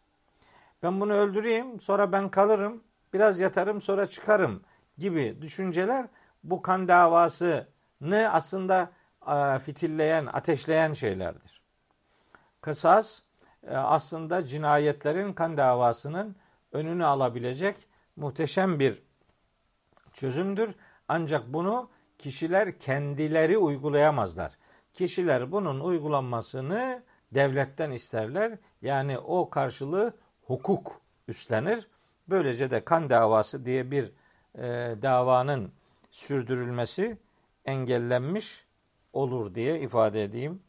Ben 0.82 1.00
bunu 1.00 1.12
öldüreyim 1.12 1.80
sonra 1.80 2.12
ben 2.12 2.30
kalırım 2.30 2.84
biraz 3.12 3.40
yatarım 3.40 3.80
sonra 3.80 4.06
çıkarım 4.06 4.62
gibi 4.98 5.38
düşünceler 5.42 6.06
bu 6.44 6.62
kan 6.62 6.88
davasını 6.88 7.66
aslında 8.30 8.92
fitilleyen, 9.58 10.26
ateşleyen 10.26 10.92
şeylerdir. 10.92 11.62
Kısas 12.60 13.22
e, 13.66 13.76
aslında 13.76 14.44
cinayetlerin 14.44 15.32
kan 15.32 15.56
davasının 15.56 16.36
önünü 16.72 17.04
alabilecek 17.04 17.76
muhteşem 18.16 18.80
bir 18.80 19.02
çözümdür. 20.12 20.74
Ancak 21.08 21.52
bunu 21.52 21.90
kişiler 22.18 22.78
kendileri 22.78 23.58
uygulayamazlar. 23.58 24.59
Kişiler 24.94 25.52
bunun 25.52 25.80
uygulanmasını 25.80 27.02
devletten 27.34 27.90
isterler. 27.90 28.58
Yani 28.82 29.18
o 29.18 29.50
karşılığı 29.50 30.14
hukuk 30.46 31.00
üstlenir. 31.28 31.88
Böylece 32.28 32.70
de 32.70 32.84
kan 32.84 33.10
davası 33.10 33.64
diye 33.64 33.90
bir 33.90 34.12
e, 34.54 34.62
davanın 35.02 35.72
sürdürülmesi 36.10 37.18
engellenmiş 37.64 38.64
olur 39.12 39.54
diye 39.54 39.80
ifade 39.80 40.24
edeyim. 40.24 40.62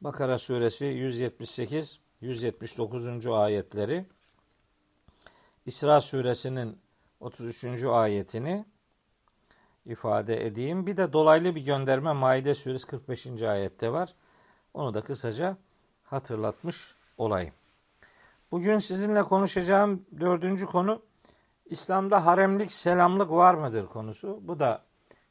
Bakara 0.00 0.38
suresi 0.38 0.84
178 0.84 2.00
179. 2.20 3.26
ayetleri 3.26 4.06
İsra 5.66 6.00
suresinin 6.00 6.78
33. 7.20 7.84
ayetini 7.84 8.64
ifade 9.86 10.46
edeyim. 10.46 10.86
Bir 10.86 10.96
de 10.96 11.12
dolaylı 11.12 11.54
bir 11.54 11.64
gönderme 11.64 12.12
Maide 12.12 12.54
suresi 12.54 12.86
45. 12.86 13.42
ayette 13.42 13.92
var. 13.92 14.14
Onu 14.74 14.94
da 14.94 15.00
kısaca 15.00 15.56
hatırlatmış 16.04 16.94
olayım. 17.18 17.54
Bugün 18.50 18.78
sizinle 18.78 19.22
konuşacağım 19.22 20.06
dördüncü 20.20 20.66
konu 20.66 21.02
İslam'da 21.66 22.26
haremlik, 22.26 22.72
selamlık 22.72 23.30
var 23.30 23.54
mıdır 23.54 23.86
konusu. 23.86 24.40
Bu 24.42 24.60
da 24.60 24.82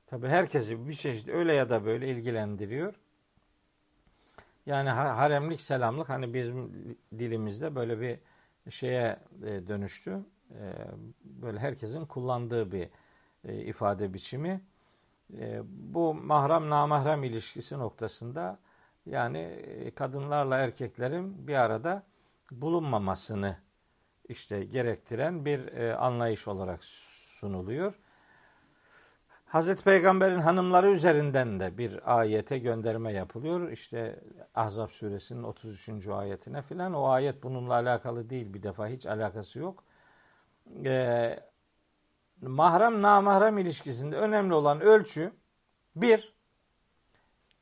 tabi 0.08 0.28
herkesi 0.28 0.88
bir 0.88 0.94
çeşit 0.94 1.30
öyle 1.30 1.54
ya 1.54 1.70
da 1.70 1.86
böyle 1.86 2.08
ilgilendiriyor. 2.08 2.94
Yani 4.66 4.90
haremlik, 4.90 5.62
selamlık 5.62 6.10
hani 6.10 6.34
bizim 6.34 6.72
dilimizde 7.20 7.76
böyle 7.76 8.02
bir 8.02 8.20
şeye 8.72 9.20
e, 9.44 9.68
dönüştü. 9.68 10.20
E, 10.52 10.64
böyle 11.24 11.60
herkesin 11.60 12.06
kullandığı 12.06 12.72
bir 12.72 12.90
e, 13.48 13.56
ifade 13.56 14.14
biçimi. 14.14 14.62
Bu 15.64 16.14
mahrem 16.14 16.70
namahrem 16.70 17.24
ilişkisi 17.24 17.80
noktasında 17.80 18.60
yani 19.06 19.66
kadınlarla 19.96 20.58
erkeklerin 20.58 21.48
bir 21.48 21.56
arada 21.56 22.04
bulunmamasını 22.52 23.58
işte 24.30 24.64
gerektiren 24.64 25.46
bir 25.46 25.68
e, 25.68 25.96
anlayış 25.96 26.48
olarak 26.48 26.84
sunuluyor. 26.84 27.94
Hazreti 29.46 29.84
Peygamber'in 29.84 30.40
hanımları 30.40 30.92
üzerinden 30.92 31.60
de 31.60 31.78
bir 31.78 32.20
ayete 32.20 32.58
gönderme 32.58 33.14
yapılıyor. 33.14 33.72
İşte 33.72 34.20
Ahzab 34.56 34.90
suresinin 34.90 35.44
33. 35.44 36.08
ayetine 36.08 36.62
filan. 36.62 36.94
O 36.94 37.08
ayet 37.08 37.44
bununla 37.44 37.74
alakalı 37.74 38.30
değil 38.30 38.54
bir 38.54 38.64
defa 38.64 38.88
hiç 38.88 39.06
alakası 39.06 39.60
yok. 39.60 39.84
Ee, 40.86 41.40
mahrem 42.48 43.02
namahrem 43.02 43.58
ilişkisinde 43.58 44.16
önemli 44.16 44.54
olan 44.54 44.82
ölçü 44.82 45.32
bir 45.96 46.34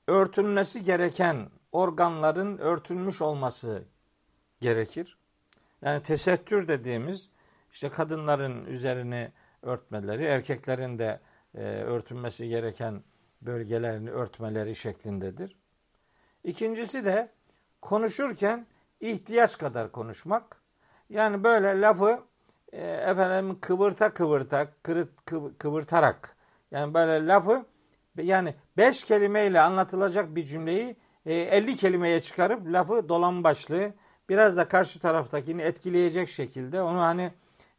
örtülmesi 0.07 0.83
gereken 0.83 1.49
organların 1.71 2.57
örtülmüş 2.57 3.21
olması 3.21 3.83
gerekir. 4.59 5.17
Yani 5.81 6.03
tesettür 6.03 6.67
dediğimiz 6.67 7.29
işte 7.71 7.89
kadınların 7.89 8.65
üzerini 8.65 9.31
örtmeleri, 9.61 10.23
erkeklerin 10.23 10.99
de 10.99 11.19
e, 11.55 11.61
örtünmesi 11.63 12.49
gereken 12.49 13.03
bölgelerini 13.41 14.11
örtmeleri 14.11 14.75
şeklindedir. 14.75 15.57
İkincisi 16.43 17.05
de 17.05 17.31
konuşurken 17.81 18.67
ihtiyaç 18.99 19.57
kadar 19.57 19.91
konuşmak. 19.91 20.61
Yani 21.09 21.43
böyle 21.43 21.81
lafı 21.81 22.23
e, 22.73 22.81
efendim 22.87 23.57
kıvırta 23.61 24.13
kıvırta, 24.13 24.67
kırıt, 24.83 25.09
kıvırtarak 25.57 26.35
yani 26.71 26.93
böyle 26.93 27.27
lafı 27.27 27.65
yani 28.17 28.55
beş 28.77 29.03
kelimeyle 29.03 29.61
anlatılacak 29.61 30.35
bir 30.35 30.45
cümleyi 30.45 30.95
e, 31.25 31.33
50 31.33 31.75
kelimeye 31.75 32.21
çıkarıp 32.21 32.67
lafı 32.67 33.09
dolan 33.09 33.43
başlığı 33.43 33.93
biraz 34.29 34.57
da 34.57 34.67
karşı 34.67 34.99
taraftakini 34.99 35.61
etkileyecek 35.61 36.29
şekilde 36.29 36.81
onu 36.81 37.01
hani 37.01 37.31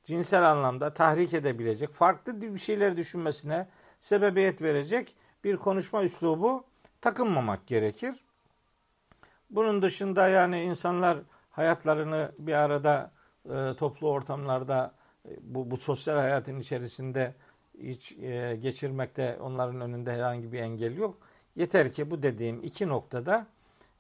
cinsel 0.05 0.50
anlamda 0.50 0.94
tahrik 0.94 1.35
edebilecek, 1.35 1.92
farklı 1.92 2.42
bir 2.42 2.59
şeyler 2.59 2.96
düşünmesine 2.96 3.68
sebebiyet 4.00 4.62
verecek 4.62 5.14
bir 5.44 5.57
konuşma 5.57 6.02
üslubu 6.02 6.64
takınmamak 7.00 7.66
gerekir. 7.66 8.14
Bunun 9.50 9.83
dışında 9.83 10.28
yani 10.28 10.62
insanlar 10.62 11.18
hayatlarını 11.50 12.33
bir 12.38 12.52
arada 12.52 13.11
e, 13.50 13.74
toplu 13.76 14.11
ortamlarda 14.11 14.94
e, 15.28 15.31
bu, 15.42 15.70
bu 15.70 15.76
sosyal 15.76 16.16
hayatın 16.16 16.61
içerisinde 16.61 17.35
hiç 17.78 18.12
e, 18.12 18.59
geçirmekte 18.62 19.38
onların 19.40 19.81
önünde 19.81 20.12
herhangi 20.12 20.52
bir 20.52 20.59
engel 20.59 20.96
yok. 20.96 21.18
Yeter 21.57 21.92
ki 21.92 22.11
bu 22.11 22.22
dediğim 22.22 22.62
iki 22.62 22.88
noktada 22.88 23.46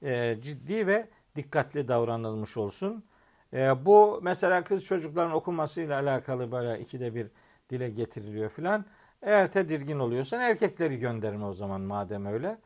e, 0.02 0.36
ciddi 0.40 0.86
ve 0.86 1.08
dikkatli 1.36 1.88
davranılmış 1.88 2.56
olsun. 2.56 3.04
E, 3.52 3.86
bu 3.86 4.20
mesela 4.22 4.64
kız 4.64 4.84
çocukların 4.84 5.32
okumasıyla 5.32 6.00
alakalı 6.00 6.52
böyle 6.52 6.80
ikide 6.80 7.14
bir 7.14 7.26
dile 7.70 7.90
getiriliyor 7.90 8.50
filan. 8.50 8.84
Eğer 9.22 9.52
tedirgin 9.52 9.98
oluyorsan 9.98 10.40
erkekleri 10.40 10.98
gönderin 10.98 11.42
o 11.42 11.52
zaman 11.52 11.80
madem 11.80 12.26
öyle. 12.26 12.58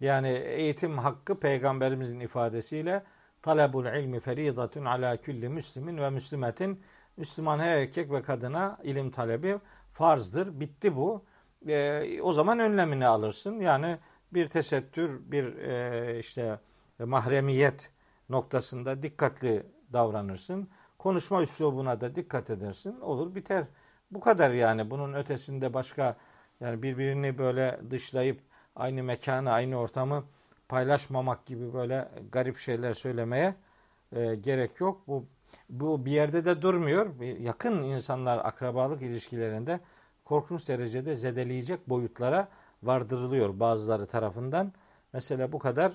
Yani 0.00 0.28
eğitim 0.28 0.98
hakkı 0.98 1.40
peygamberimizin 1.40 2.20
ifadesiyle 2.20 3.02
talebul 3.42 3.86
ilmi 3.86 4.20
feridatun 4.20 4.84
ala 4.84 5.16
külli 5.16 5.48
müslimin 5.48 5.98
ve 5.98 6.10
müslimetin 6.10 6.82
Müslüman 7.16 7.58
her 7.58 7.76
erkek 7.76 8.10
ve 8.10 8.22
kadına 8.22 8.78
ilim 8.82 9.10
talebi 9.10 9.58
farzdır. 9.90 10.60
Bitti 10.60 10.96
bu. 10.96 11.24
E, 11.68 12.22
o 12.22 12.32
zaman 12.32 12.58
önlemini 12.58 13.06
alırsın. 13.06 13.60
Yani 13.60 13.98
bir 14.32 14.46
tesettür, 14.46 15.32
bir 15.32 15.56
e, 15.56 16.18
işte 16.18 16.60
mahremiyet 16.98 17.90
noktasında 18.28 19.02
dikkatli 19.02 19.66
davranırsın. 19.92 20.68
Konuşma 20.98 21.42
üslubuna 21.42 22.00
da 22.00 22.14
dikkat 22.14 22.50
edersin. 22.50 23.00
Olur 23.00 23.34
biter. 23.34 23.64
Bu 24.10 24.20
kadar 24.20 24.50
yani. 24.50 24.90
Bunun 24.90 25.14
ötesinde 25.14 25.74
başka 25.74 26.16
yani 26.60 26.82
birbirini 26.82 27.38
böyle 27.38 27.80
dışlayıp 27.90 28.40
aynı 28.76 29.02
mekanı, 29.02 29.52
aynı 29.52 29.76
ortamı 29.76 30.24
paylaşmamak 30.68 31.46
gibi 31.46 31.72
böyle 31.72 32.08
garip 32.32 32.58
şeyler 32.58 32.92
söylemeye 32.92 33.54
e, 34.12 34.34
gerek 34.34 34.80
yok. 34.80 35.00
Bu 35.08 35.24
bu 35.70 36.04
bir 36.04 36.10
yerde 36.10 36.44
de 36.44 36.62
durmuyor. 36.62 37.20
Yakın 37.40 37.82
insanlar 37.82 38.38
akrabalık 38.38 39.02
ilişkilerinde 39.02 39.80
korkunç 40.24 40.68
derecede 40.68 41.14
zedeleyecek 41.14 41.88
boyutlara 41.88 42.48
vardırılıyor 42.82 43.60
bazıları 43.60 44.06
tarafından. 44.06 44.72
Mesela 45.12 45.52
bu 45.52 45.58
kadar 45.58 45.92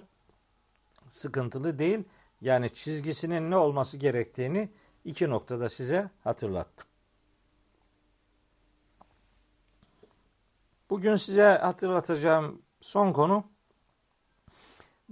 sıkıntılı 1.10 1.80
değil. 1.80 2.04
Yani 2.42 2.70
çizgisinin 2.70 3.52
ne 3.52 3.58
olması 3.58 3.98
gerektiğini 3.98 4.70
iki 5.06 5.30
noktada 5.30 5.70
size 5.70 6.10
hatırlattım. 6.24 6.88
Bugün 10.90 11.16
size 11.16 11.44
hatırlatacağım 11.44 12.62
son 12.82 13.14
konu 13.14 13.44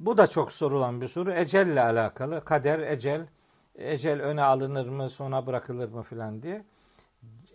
bu 0.06 0.18
da 0.18 0.28
çok 0.28 0.52
sorulan 0.52 1.02
bir 1.02 1.08
soru. 1.08 1.32
Ecelle 1.32 1.82
alakalı. 1.82 2.46
Kader, 2.46 2.80
ecel. 2.80 3.28
Ecel 3.76 4.22
öne 4.22 4.44
alınır 4.44 4.90
mı, 4.90 5.10
sona 5.10 5.48
bırakılır 5.48 5.90
mı 5.90 6.04
filan 6.04 6.44
diye. 6.44 6.66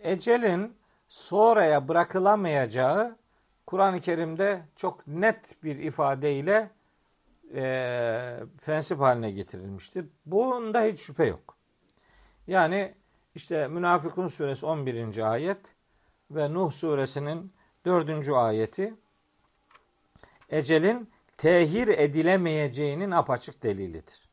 Ecelin 0.01 0.75
sonraya 1.07 1.87
bırakılamayacağı 1.87 3.15
Kur'an-ı 3.65 3.99
Kerim'de 3.99 4.61
çok 4.75 5.07
net 5.07 5.63
bir 5.63 5.79
ifadeyle 5.79 6.71
e, 7.53 7.61
prensip 8.61 8.99
haline 8.99 9.31
getirilmiştir. 9.31 10.05
Bunda 10.25 10.83
hiç 10.83 10.99
şüphe 10.99 11.25
yok. 11.25 11.55
Yani 12.47 12.95
işte 13.35 13.67
Münafıkun 13.67 14.27
suresi 14.27 14.65
11. 14.65 15.31
ayet 15.31 15.75
ve 16.31 16.53
Nuh 16.53 16.71
suresinin 16.71 17.53
4. 17.85 18.29
ayeti 18.29 18.93
ecelin 20.49 21.09
tehir 21.37 21.87
edilemeyeceğinin 21.87 23.11
apaçık 23.11 23.63
delilidir. 23.63 24.29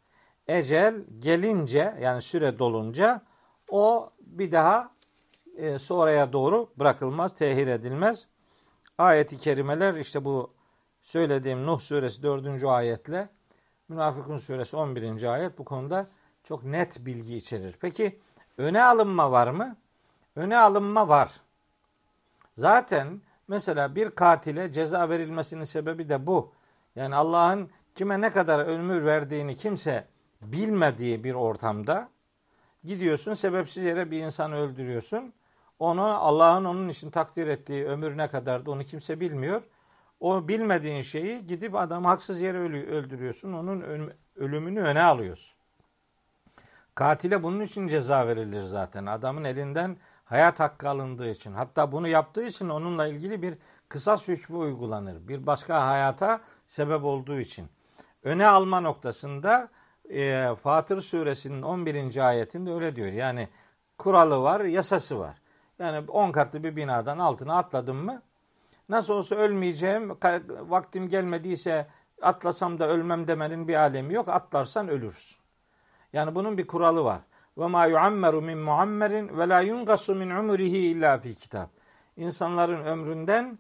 Ecel 0.49 0.95
gelince 1.19 1.99
yani 2.01 2.23
süre 2.23 2.59
dolunca 2.59 3.23
o 3.69 4.11
bir 4.21 4.53
daha 4.53 4.91
e, 5.57 5.79
sonraya 5.79 6.33
doğru 6.33 6.71
bırakılmaz, 6.77 7.35
tehir 7.35 7.67
edilmez. 7.67 8.27
Ayet-i 8.99 9.39
kerimeler 9.39 9.95
işte 9.95 10.25
bu 10.25 10.55
söylediğim 11.03 11.67
Nuh 11.67 11.81
suresi 11.81 12.23
4. 12.23 12.65
ayetle 12.65 13.29
Münafıkun 13.89 14.37
suresi 14.37 14.77
11. 14.77 15.25
ayet 15.25 15.59
bu 15.59 15.65
konuda 15.65 16.07
çok 16.45 16.65
net 16.65 17.07
bilgi 17.07 17.37
içerir. 17.37 17.75
Peki 17.81 18.21
öne 18.59 18.83
alınma 18.83 19.31
var 19.31 19.49
mı? 19.49 19.77
Öne 20.37 20.59
alınma 20.59 21.09
var. 21.09 21.33
Zaten 22.57 23.21
mesela 23.49 23.95
bir 23.95 24.11
katile 24.11 24.73
ceza 24.73 25.09
verilmesinin 25.09 25.65
sebebi 25.65 26.09
de 26.09 26.27
bu. 26.27 26.53
Yani 26.97 27.15
Allah'ın 27.15 27.71
kime 27.95 28.21
ne 28.21 28.31
kadar 28.31 28.67
ömür 28.67 29.05
verdiğini 29.05 29.57
kimse 29.57 30.09
bilmediği 30.43 31.25
bir 31.25 31.35
ortamda 31.35 32.09
gidiyorsun 32.85 33.35
sebepsiz 33.35 33.85
yere 33.85 34.11
bir 34.11 34.19
insan 34.19 34.53
öldürüyorsun. 34.53 35.33
Onu 35.79 36.03
Allah'ın 36.03 36.65
onun 36.65 36.89
için 36.89 37.11
takdir 37.11 37.47
ettiği 37.47 37.87
ömür 37.87 38.17
ne 38.17 38.29
kadardı 38.29 38.71
onu 38.71 38.85
kimse 38.85 39.21
bilmiyor. 39.21 39.63
O 40.21 40.49
bilmediğin 40.49 41.03
şeyi 41.03 41.47
gidip 41.47 41.75
adam 41.75 42.05
haksız 42.05 42.41
yere 42.41 42.59
öldürüyorsun. 42.87 43.53
Onun 43.53 44.11
ölümünü 44.37 44.81
öne 44.81 45.03
alıyorsun. 45.03 45.57
Katile 46.95 47.43
bunun 47.43 47.61
için 47.61 47.89
ceza 47.89 48.27
verilir 48.27 48.61
zaten. 48.61 49.07
Adamın 49.07 49.45
elinden 49.45 49.97
hayat 50.25 50.61
hakkı 50.61 50.89
alındığı 50.89 51.31
için. 51.31 51.53
Hatta 51.53 51.93
bunu 51.93 52.09
yaptığı 52.09 52.45
için 52.45 52.69
onunla 52.69 53.07
ilgili 53.07 53.43
bir 53.43 53.59
kısas 53.89 54.29
hükmü 54.29 54.57
uygulanır. 54.57 55.29
Bir 55.29 55.47
başka 55.47 55.87
hayata 55.87 56.41
sebep 56.67 57.05
olduğu 57.05 57.39
için. 57.39 57.69
Öne 58.23 58.47
alma 58.47 58.81
noktasında 58.81 59.69
e, 60.11 60.49
Fatır 60.63 61.01
suresinin 61.01 61.63
11. 61.63 62.29
ayetinde 62.29 62.73
öyle 62.73 62.97
diyor. 62.97 63.13
Yani 63.13 63.49
kuralı 63.99 64.43
var, 64.43 64.61
yasası 64.61 65.19
var. 65.19 65.37
Yani 65.79 66.11
10 66.11 66.33
katlı 66.33 66.65
bir 66.65 66.77
binadan 66.77 67.19
altına 67.19 67.59
atladım 67.59 68.05
mı 68.05 68.23
nasıl 68.89 69.15
olsa 69.15 69.35
ölmeyeceğim, 69.35 70.11
vaktim 70.61 71.09
gelmediyse 71.09 71.87
atlasam 72.23 72.79
da 72.79 72.89
ölmem 72.89 73.29
demenin 73.29 73.69
bir 73.69 73.75
alemi 73.75 74.15
yok. 74.15 74.29
Atlarsan 74.29 74.89
ölürsün. 74.89 75.39
Yani 76.13 76.35
bunun 76.35 76.59
bir 76.59 76.67
kuralı 76.67 77.05
var. 77.05 77.21
Ve 77.59 77.67
ma 77.67 77.87
yuammeru 77.87 78.43
min 78.43 78.59
muammerin 78.59 79.39
ve 79.39 79.49
la 79.49 79.61
yungasu 79.61 80.15
min 80.15 80.31
umrihi 80.31 80.79
illa 80.79 81.19
fi 81.19 81.35
kitap. 81.35 81.71
İnsanların 82.17 82.85
ömründen 82.85 83.59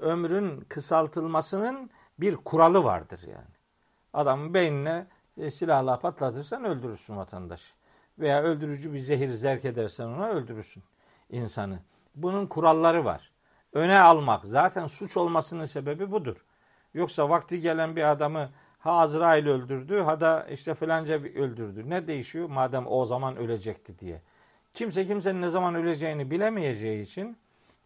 ömrün 0.00 0.60
kısaltılmasının 0.60 1.90
bir 2.18 2.36
kuralı 2.36 2.84
vardır 2.84 3.20
yani. 3.22 3.54
Adamın 4.12 4.54
beynine 4.54 5.06
e, 5.36 5.50
silahla 5.50 5.98
patlatırsan 5.98 6.64
öldürürsün 6.64 7.16
vatandaşı. 7.16 7.74
Veya 8.18 8.42
öldürücü 8.42 8.92
bir 8.92 8.98
zehir 8.98 9.28
zerk 9.28 9.64
edersen 9.64 10.04
ona 10.04 10.28
öldürürsün 10.28 10.82
insanı. 11.30 11.78
Bunun 12.14 12.46
kuralları 12.46 13.04
var. 13.04 13.32
Öne 13.72 14.00
almak 14.00 14.44
zaten 14.44 14.86
suç 14.86 15.16
olmasının 15.16 15.64
sebebi 15.64 16.10
budur. 16.10 16.44
Yoksa 16.94 17.28
vakti 17.28 17.60
gelen 17.60 17.96
bir 17.96 18.10
adamı 18.10 18.50
ha 18.78 18.92
Azrail 18.92 19.46
öldürdü 19.46 20.00
ha 20.00 20.20
da 20.20 20.46
işte 20.50 20.74
filanca 20.74 21.14
öldürdü. 21.14 21.90
Ne 21.90 22.06
değişiyor 22.06 22.48
madem 22.48 22.86
o 22.86 23.06
zaman 23.06 23.36
ölecekti 23.36 23.98
diye. 23.98 24.22
Kimse 24.74 25.06
kimsenin 25.06 25.42
ne 25.42 25.48
zaman 25.48 25.74
öleceğini 25.74 26.30
bilemeyeceği 26.30 27.02
için 27.02 27.36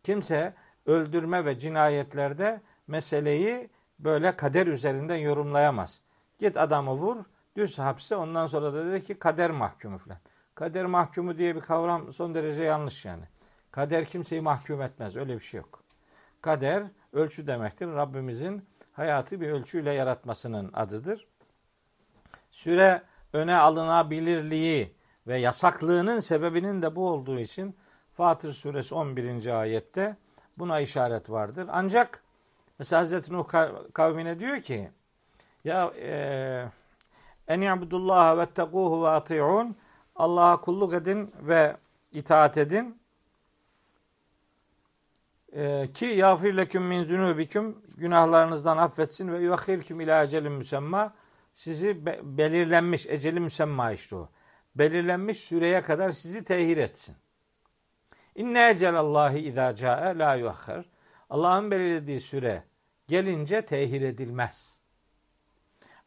kimse 0.02 0.54
öldürme 0.86 1.44
ve 1.44 1.58
cinayetlerde 1.58 2.60
meseleyi 2.86 3.70
böyle 3.98 4.36
kader 4.36 4.66
üzerinden 4.66 5.16
yorumlayamaz. 5.16 6.00
Git 6.38 6.56
adamı 6.56 6.90
vur, 6.90 7.24
düz 7.56 7.78
hapse 7.78 8.16
ondan 8.16 8.46
sonra 8.46 8.72
da 8.72 8.86
dedi 8.86 9.02
ki 9.02 9.18
kader 9.18 9.50
mahkumu 9.50 9.98
falan. 9.98 10.18
Kader 10.54 10.86
mahkumu 10.86 11.38
diye 11.38 11.56
bir 11.56 11.60
kavram 11.60 12.12
son 12.12 12.34
derece 12.34 12.64
yanlış 12.64 13.04
yani. 13.04 13.24
Kader 13.70 14.04
kimseyi 14.04 14.40
mahkum 14.40 14.82
etmez. 14.82 15.16
Öyle 15.16 15.34
bir 15.34 15.40
şey 15.40 15.58
yok. 15.58 15.82
Kader 16.40 16.84
ölçü 17.12 17.46
demektir. 17.46 17.86
Rabbimizin 17.86 18.64
hayatı 18.92 19.40
bir 19.40 19.50
ölçüyle 19.50 19.92
yaratmasının 19.92 20.70
adıdır. 20.74 21.26
Süre 22.50 23.02
öne 23.32 23.56
alınabilirliği 23.56 24.94
ve 25.26 25.38
yasaklığının 25.38 26.18
sebebinin 26.18 26.82
de 26.82 26.96
bu 26.96 27.08
olduğu 27.08 27.38
için 27.38 27.76
Fatır 28.12 28.52
suresi 28.52 28.94
11. 28.94 29.60
ayette 29.60 30.16
buna 30.58 30.80
işaret 30.80 31.30
vardır. 31.30 31.68
Ancak 31.72 32.22
mesela 32.78 33.00
Hazreti 33.00 33.32
Nuh 33.32 33.44
kavmine 33.92 34.38
diyor 34.38 34.60
ki 34.60 34.90
ya 35.64 35.92
e, 35.96 36.68
en 37.48 37.60
ya'budullaha 37.60 38.38
ve 38.38 38.46
tequhu 38.46 39.02
ve 39.02 39.08
ati'un 39.08 39.76
Allah'a 40.16 40.60
kulluk 40.60 40.94
edin 40.94 41.32
ve 41.40 41.76
itaat 42.12 42.58
edin. 42.58 42.98
Ee, 45.52 45.88
ki 45.94 46.04
yafir 46.04 46.56
leküm 46.56 46.82
min 46.82 47.04
zunubiküm 47.04 47.76
günahlarınızdan 47.96 48.76
affetsin 48.78 49.32
ve 49.32 49.38
yuakhirküm 49.38 50.00
ila 50.00 50.22
ecelin 50.22 50.52
müsemma 50.52 51.14
sizi 51.52 52.06
be- 52.06 52.20
belirlenmiş 52.22 53.06
eceli 53.06 53.40
müsemma 53.40 53.92
işte 53.92 54.16
o. 54.16 54.28
Belirlenmiş 54.74 55.38
süreye 55.38 55.82
kadar 55.82 56.10
sizi 56.10 56.44
tehir 56.44 56.76
etsin. 56.76 57.16
İnne 58.34 58.70
ecelallahi 58.70 59.38
izâ 59.38 59.74
câe 59.74 60.18
la 60.18 60.34
yuakhir. 60.34 60.90
Allah'ın 61.30 61.70
belirlediği 61.70 62.20
süre 62.20 62.62
gelince 63.08 63.62
tehir 63.66 64.02
edilmez. 64.02 64.78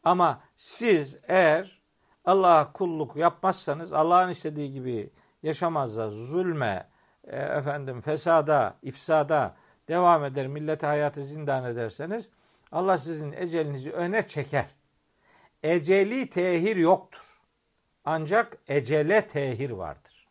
Ama 0.04 0.40
siz 0.56 1.18
eğer 1.28 1.82
Allah'a 2.24 2.72
kulluk 2.72 3.16
yapmazsanız 3.16 3.92
Allah'ın 3.92 4.28
istediği 4.28 4.72
gibi 4.72 5.10
yaşamazsa 5.42 6.10
zulme, 6.10 6.88
e, 7.24 7.36
efendim 7.36 8.00
fesada, 8.00 8.76
ifsada 8.82 9.56
devam 9.88 10.24
eder, 10.24 10.46
millete 10.46 10.86
hayatı 10.86 11.22
zindan 11.22 11.64
ederseniz 11.64 12.30
Allah 12.72 12.98
sizin 12.98 13.32
ecelinizi 13.32 13.92
öne 13.92 14.26
çeker. 14.26 14.66
Eceli 15.62 16.30
tehir 16.30 16.76
yoktur. 16.76 17.40
Ancak 18.04 18.58
ecele 18.68 19.26
tehir 19.26 19.70
vardır. 19.70 20.28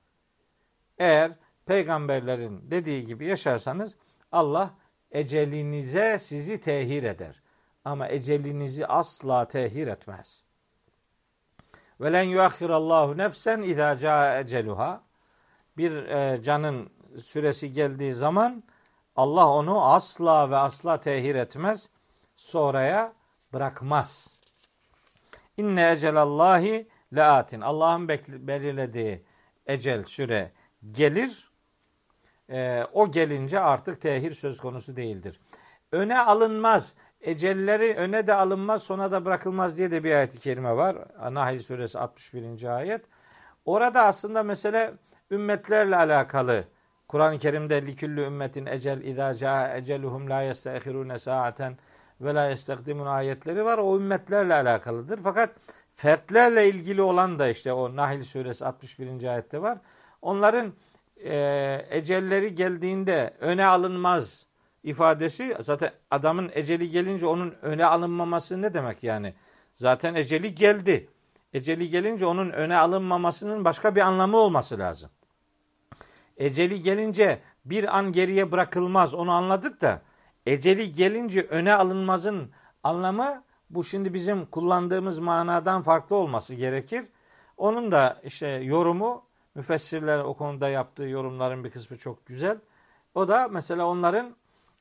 Eğer 0.98 1.32
peygamberlerin 1.66 2.72
dediği 2.72 3.06
gibi 3.06 3.26
yaşarsanız 3.26 3.96
Allah 4.32 4.74
ecelinize 5.12 6.20
sizi 6.20 6.62
tehir 6.62 7.04
eder. 7.04 7.42
Ama 7.86 8.08
ecelinizi 8.08 8.88
asla 8.88 9.48
tehir 9.48 9.88
etmez. 9.88 10.44
Ve 12.02 12.14
len 12.14 12.24
yuakhirallahu 12.24 13.18
nefsen 13.18 13.62
izâ 13.62 14.40
eceluha. 14.40 15.04
Bir 15.78 15.92
e, 15.92 16.42
canın 16.42 16.90
süresi 17.24 17.74
geldiği 17.74 18.14
zaman 18.14 18.64
Allah 19.16 19.48
onu 19.48 19.86
asla 19.86 20.50
ve 20.50 20.58
asla 20.58 21.00
tehir 21.00 21.36
etmez. 21.36 21.90
Sonraya 22.36 23.14
bırakmaz. 23.54 24.34
İnne 25.58 25.92
ecelallahi 25.92 26.90
laatin. 27.14 27.62
Allah'ın 27.62 28.08
belirlediği 28.48 29.24
ecel 29.66 30.04
süre 30.04 30.52
gelir. 30.92 31.51
E, 32.52 32.84
o 32.94 33.12
gelince 33.12 33.60
artık 33.60 34.02
tehir 34.02 34.32
söz 34.32 34.60
konusu 34.60 34.96
değildir. 34.96 35.40
Öne 35.92 36.20
alınmaz. 36.20 36.94
Ecelleri 37.22 37.96
öne 37.96 38.28
de 38.28 38.34
alınmaz, 38.34 38.84
sona 38.84 39.12
da 39.12 39.26
bırakılmaz 39.26 39.78
diye 39.78 39.92
de 39.92 40.04
bir 40.04 40.12
ayet-i 40.16 40.40
kerime 40.40 40.76
var. 40.76 40.98
Nahl 41.32 41.60
suresi 41.60 42.00
61. 42.00 42.64
ayet. 42.64 43.02
Orada 43.66 44.04
aslında 44.04 44.44
mesele 44.44 44.94
ümmetlerle 45.32 45.96
alakalı 45.96 46.64
Kur'an-ı 47.08 47.40
Kerim'de 47.40 47.86
liküllü 47.86 48.22
ümmetin 48.22 48.66
ecel 48.66 49.02
izâ 49.02 49.34
câ 49.34 49.78
eceluhum 49.78 50.30
la 50.30 50.42
yestehirûne 50.42 51.20
sa'aten 51.20 51.78
ve 52.22 52.34
la 52.34 52.46
yestekdimun 52.50 53.06
ayetleri 53.06 53.66
var. 53.66 53.78
O 53.78 53.98
ümmetlerle 53.98 54.54
alakalıdır. 54.54 55.20
Fakat 55.24 55.50
fertlerle 55.92 56.70
ilgili 56.70 57.02
olan 57.02 57.40
da 57.40 57.48
işte 57.48 57.74
o 57.74 57.96
Nahl 57.96 58.24
suresi 58.24 58.66
61. 58.66 59.24
ayette 59.24 59.62
var. 59.62 59.78
Onların 60.22 60.74
e, 61.24 61.88
ecelleri 61.90 62.56
geldiğinde 62.56 63.34
öne 63.40 63.66
alınmaz 63.66 64.46
ifadesi 64.84 65.56
zaten 65.60 65.92
adamın 66.12 66.52
eceli 66.54 66.92
gelince 66.92 67.28
onun 67.28 67.56
öne 67.62 67.86
alınmaması 67.86 68.62
ne 68.62 68.74
demek 68.74 69.04
yani? 69.04 69.34
Zaten 69.74 70.16
eceli 70.16 70.56
geldi. 70.56 71.10
Eceli 71.54 71.90
gelince 71.90 72.26
onun 72.26 72.50
öne 72.50 72.78
alınmamasının 72.78 73.66
başka 73.66 73.96
bir 73.96 74.02
anlamı 74.02 74.38
olması 74.38 74.80
lazım. 74.80 75.10
Eceli 76.38 76.82
gelince 76.82 77.40
bir 77.66 77.98
an 77.98 78.12
geriye 78.12 78.52
bırakılmaz 78.52 79.14
onu 79.14 79.32
anladık 79.32 79.82
da 79.82 80.02
eceli 80.46 80.92
gelince 80.92 81.42
öne 81.42 81.74
alınmazın 81.74 82.52
anlamı 82.84 83.44
bu 83.70 83.84
şimdi 83.84 84.14
bizim 84.14 84.46
kullandığımız 84.46 85.20
manadan 85.20 85.82
farklı 85.82 86.16
olması 86.16 86.56
gerekir. 86.56 87.06
Onun 87.58 87.92
da 87.92 88.22
işte 88.24 88.48
yorumu 88.48 89.26
müfessirler 89.56 90.20
o 90.20 90.34
konuda 90.34 90.70
yaptığı 90.70 91.04
yorumların 91.04 91.64
bir 91.64 91.72
kısmı 91.72 91.98
çok 91.98 92.26
güzel. 92.26 92.58
O 93.16 93.28
da 93.28 93.48
mesela 93.48 93.86
onların 93.86 94.36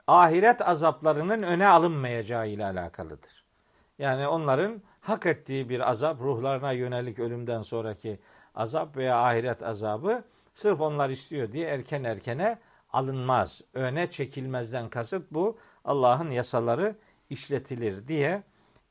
ahiret 0.06 0.68
azaplarının 0.68 1.42
öne 1.42 1.66
alınmayacağı 1.66 2.48
ile 2.48 2.64
alakalıdır. 2.64 3.44
Yani 3.98 4.28
onların 4.28 4.82
hak 5.00 5.26
ettiği 5.26 5.68
bir 5.68 5.90
azap, 5.90 6.20
ruhlarına 6.20 6.72
yönelik 6.72 7.18
ölümden 7.18 7.62
sonraki 7.62 8.20
azap 8.54 8.96
veya 8.96 9.24
ahiret 9.24 9.62
azabı 9.62 10.24
sırf 10.54 10.80
onlar 10.80 11.10
istiyor 11.10 11.52
diye 11.52 11.68
erken 11.68 12.04
erkene 12.04 12.58
alınmaz. 12.92 13.62
Öne 13.74 14.10
çekilmezden 14.10 14.88
kasıt 14.88 15.26
bu. 15.30 15.58
Allah'ın 15.84 16.30
yasaları 16.30 16.96
işletilir 17.30 18.08
diye 18.08 18.42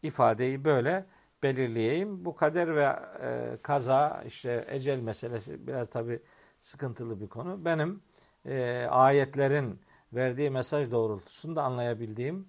ifadeyi 0.04 0.66
böyle 0.66 1.06
belirleyeyim. 1.44 2.26
Bu 2.26 2.36
kader 2.36 2.76
ve 2.76 2.84
e, 3.22 3.58
kaza 3.62 4.24
işte 4.28 4.66
ecel 4.70 5.00
meselesi 5.00 5.68
biraz 5.68 5.90
tabi 5.90 6.22
sıkıntılı 6.62 7.22
bir 7.22 7.28
konu. 7.28 7.66
Benim 7.66 8.02
e, 8.46 8.86
ayetlerin 8.90 9.80
verdiği 10.14 10.50
mesaj 10.50 10.92
doğrultusunda 10.92 11.64
anlayabildiğim 11.64 12.48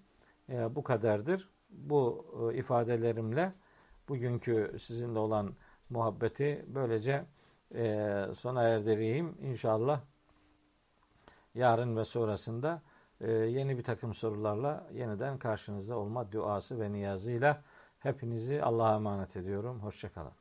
e, 0.48 0.76
bu 0.76 0.82
kadardır. 0.82 1.48
Bu 1.70 2.26
e, 2.52 2.56
ifadelerimle 2.58 3.52
bugünkü 4.08 4.76
sizinle 4.78 5.18
olan 5.18 5.54
muhabbeti 5.90 6.64
böylece 6.68 7.24
e, 7.74 8.24
sona 8.34 8.62
erdireyim. 8.62 9.36
İnşallah 9.42 10.00
yarın 11.54 11.96
ve 11.96 12.04
sonrasında 12.04 12.82
e, 13.20 13.32
yeni 13.32 13.78
bir 13.78 13.82
takım 13.82 14.14
sorularla 14.14 14.86
yeniden 14.92 15.38
karşınızda 15.38 15.96
olma 15.96 16.32
duası 16.32 16.80
ve 16.80 16.92
niyazıyla 16.92 17.62
hepinizi 18.00 18.62
Allah'a 18.62 18.94
emanet 18.94 19.36
ediyorum. 19.36 19.80
Hoşçakalın. 19.80 20.39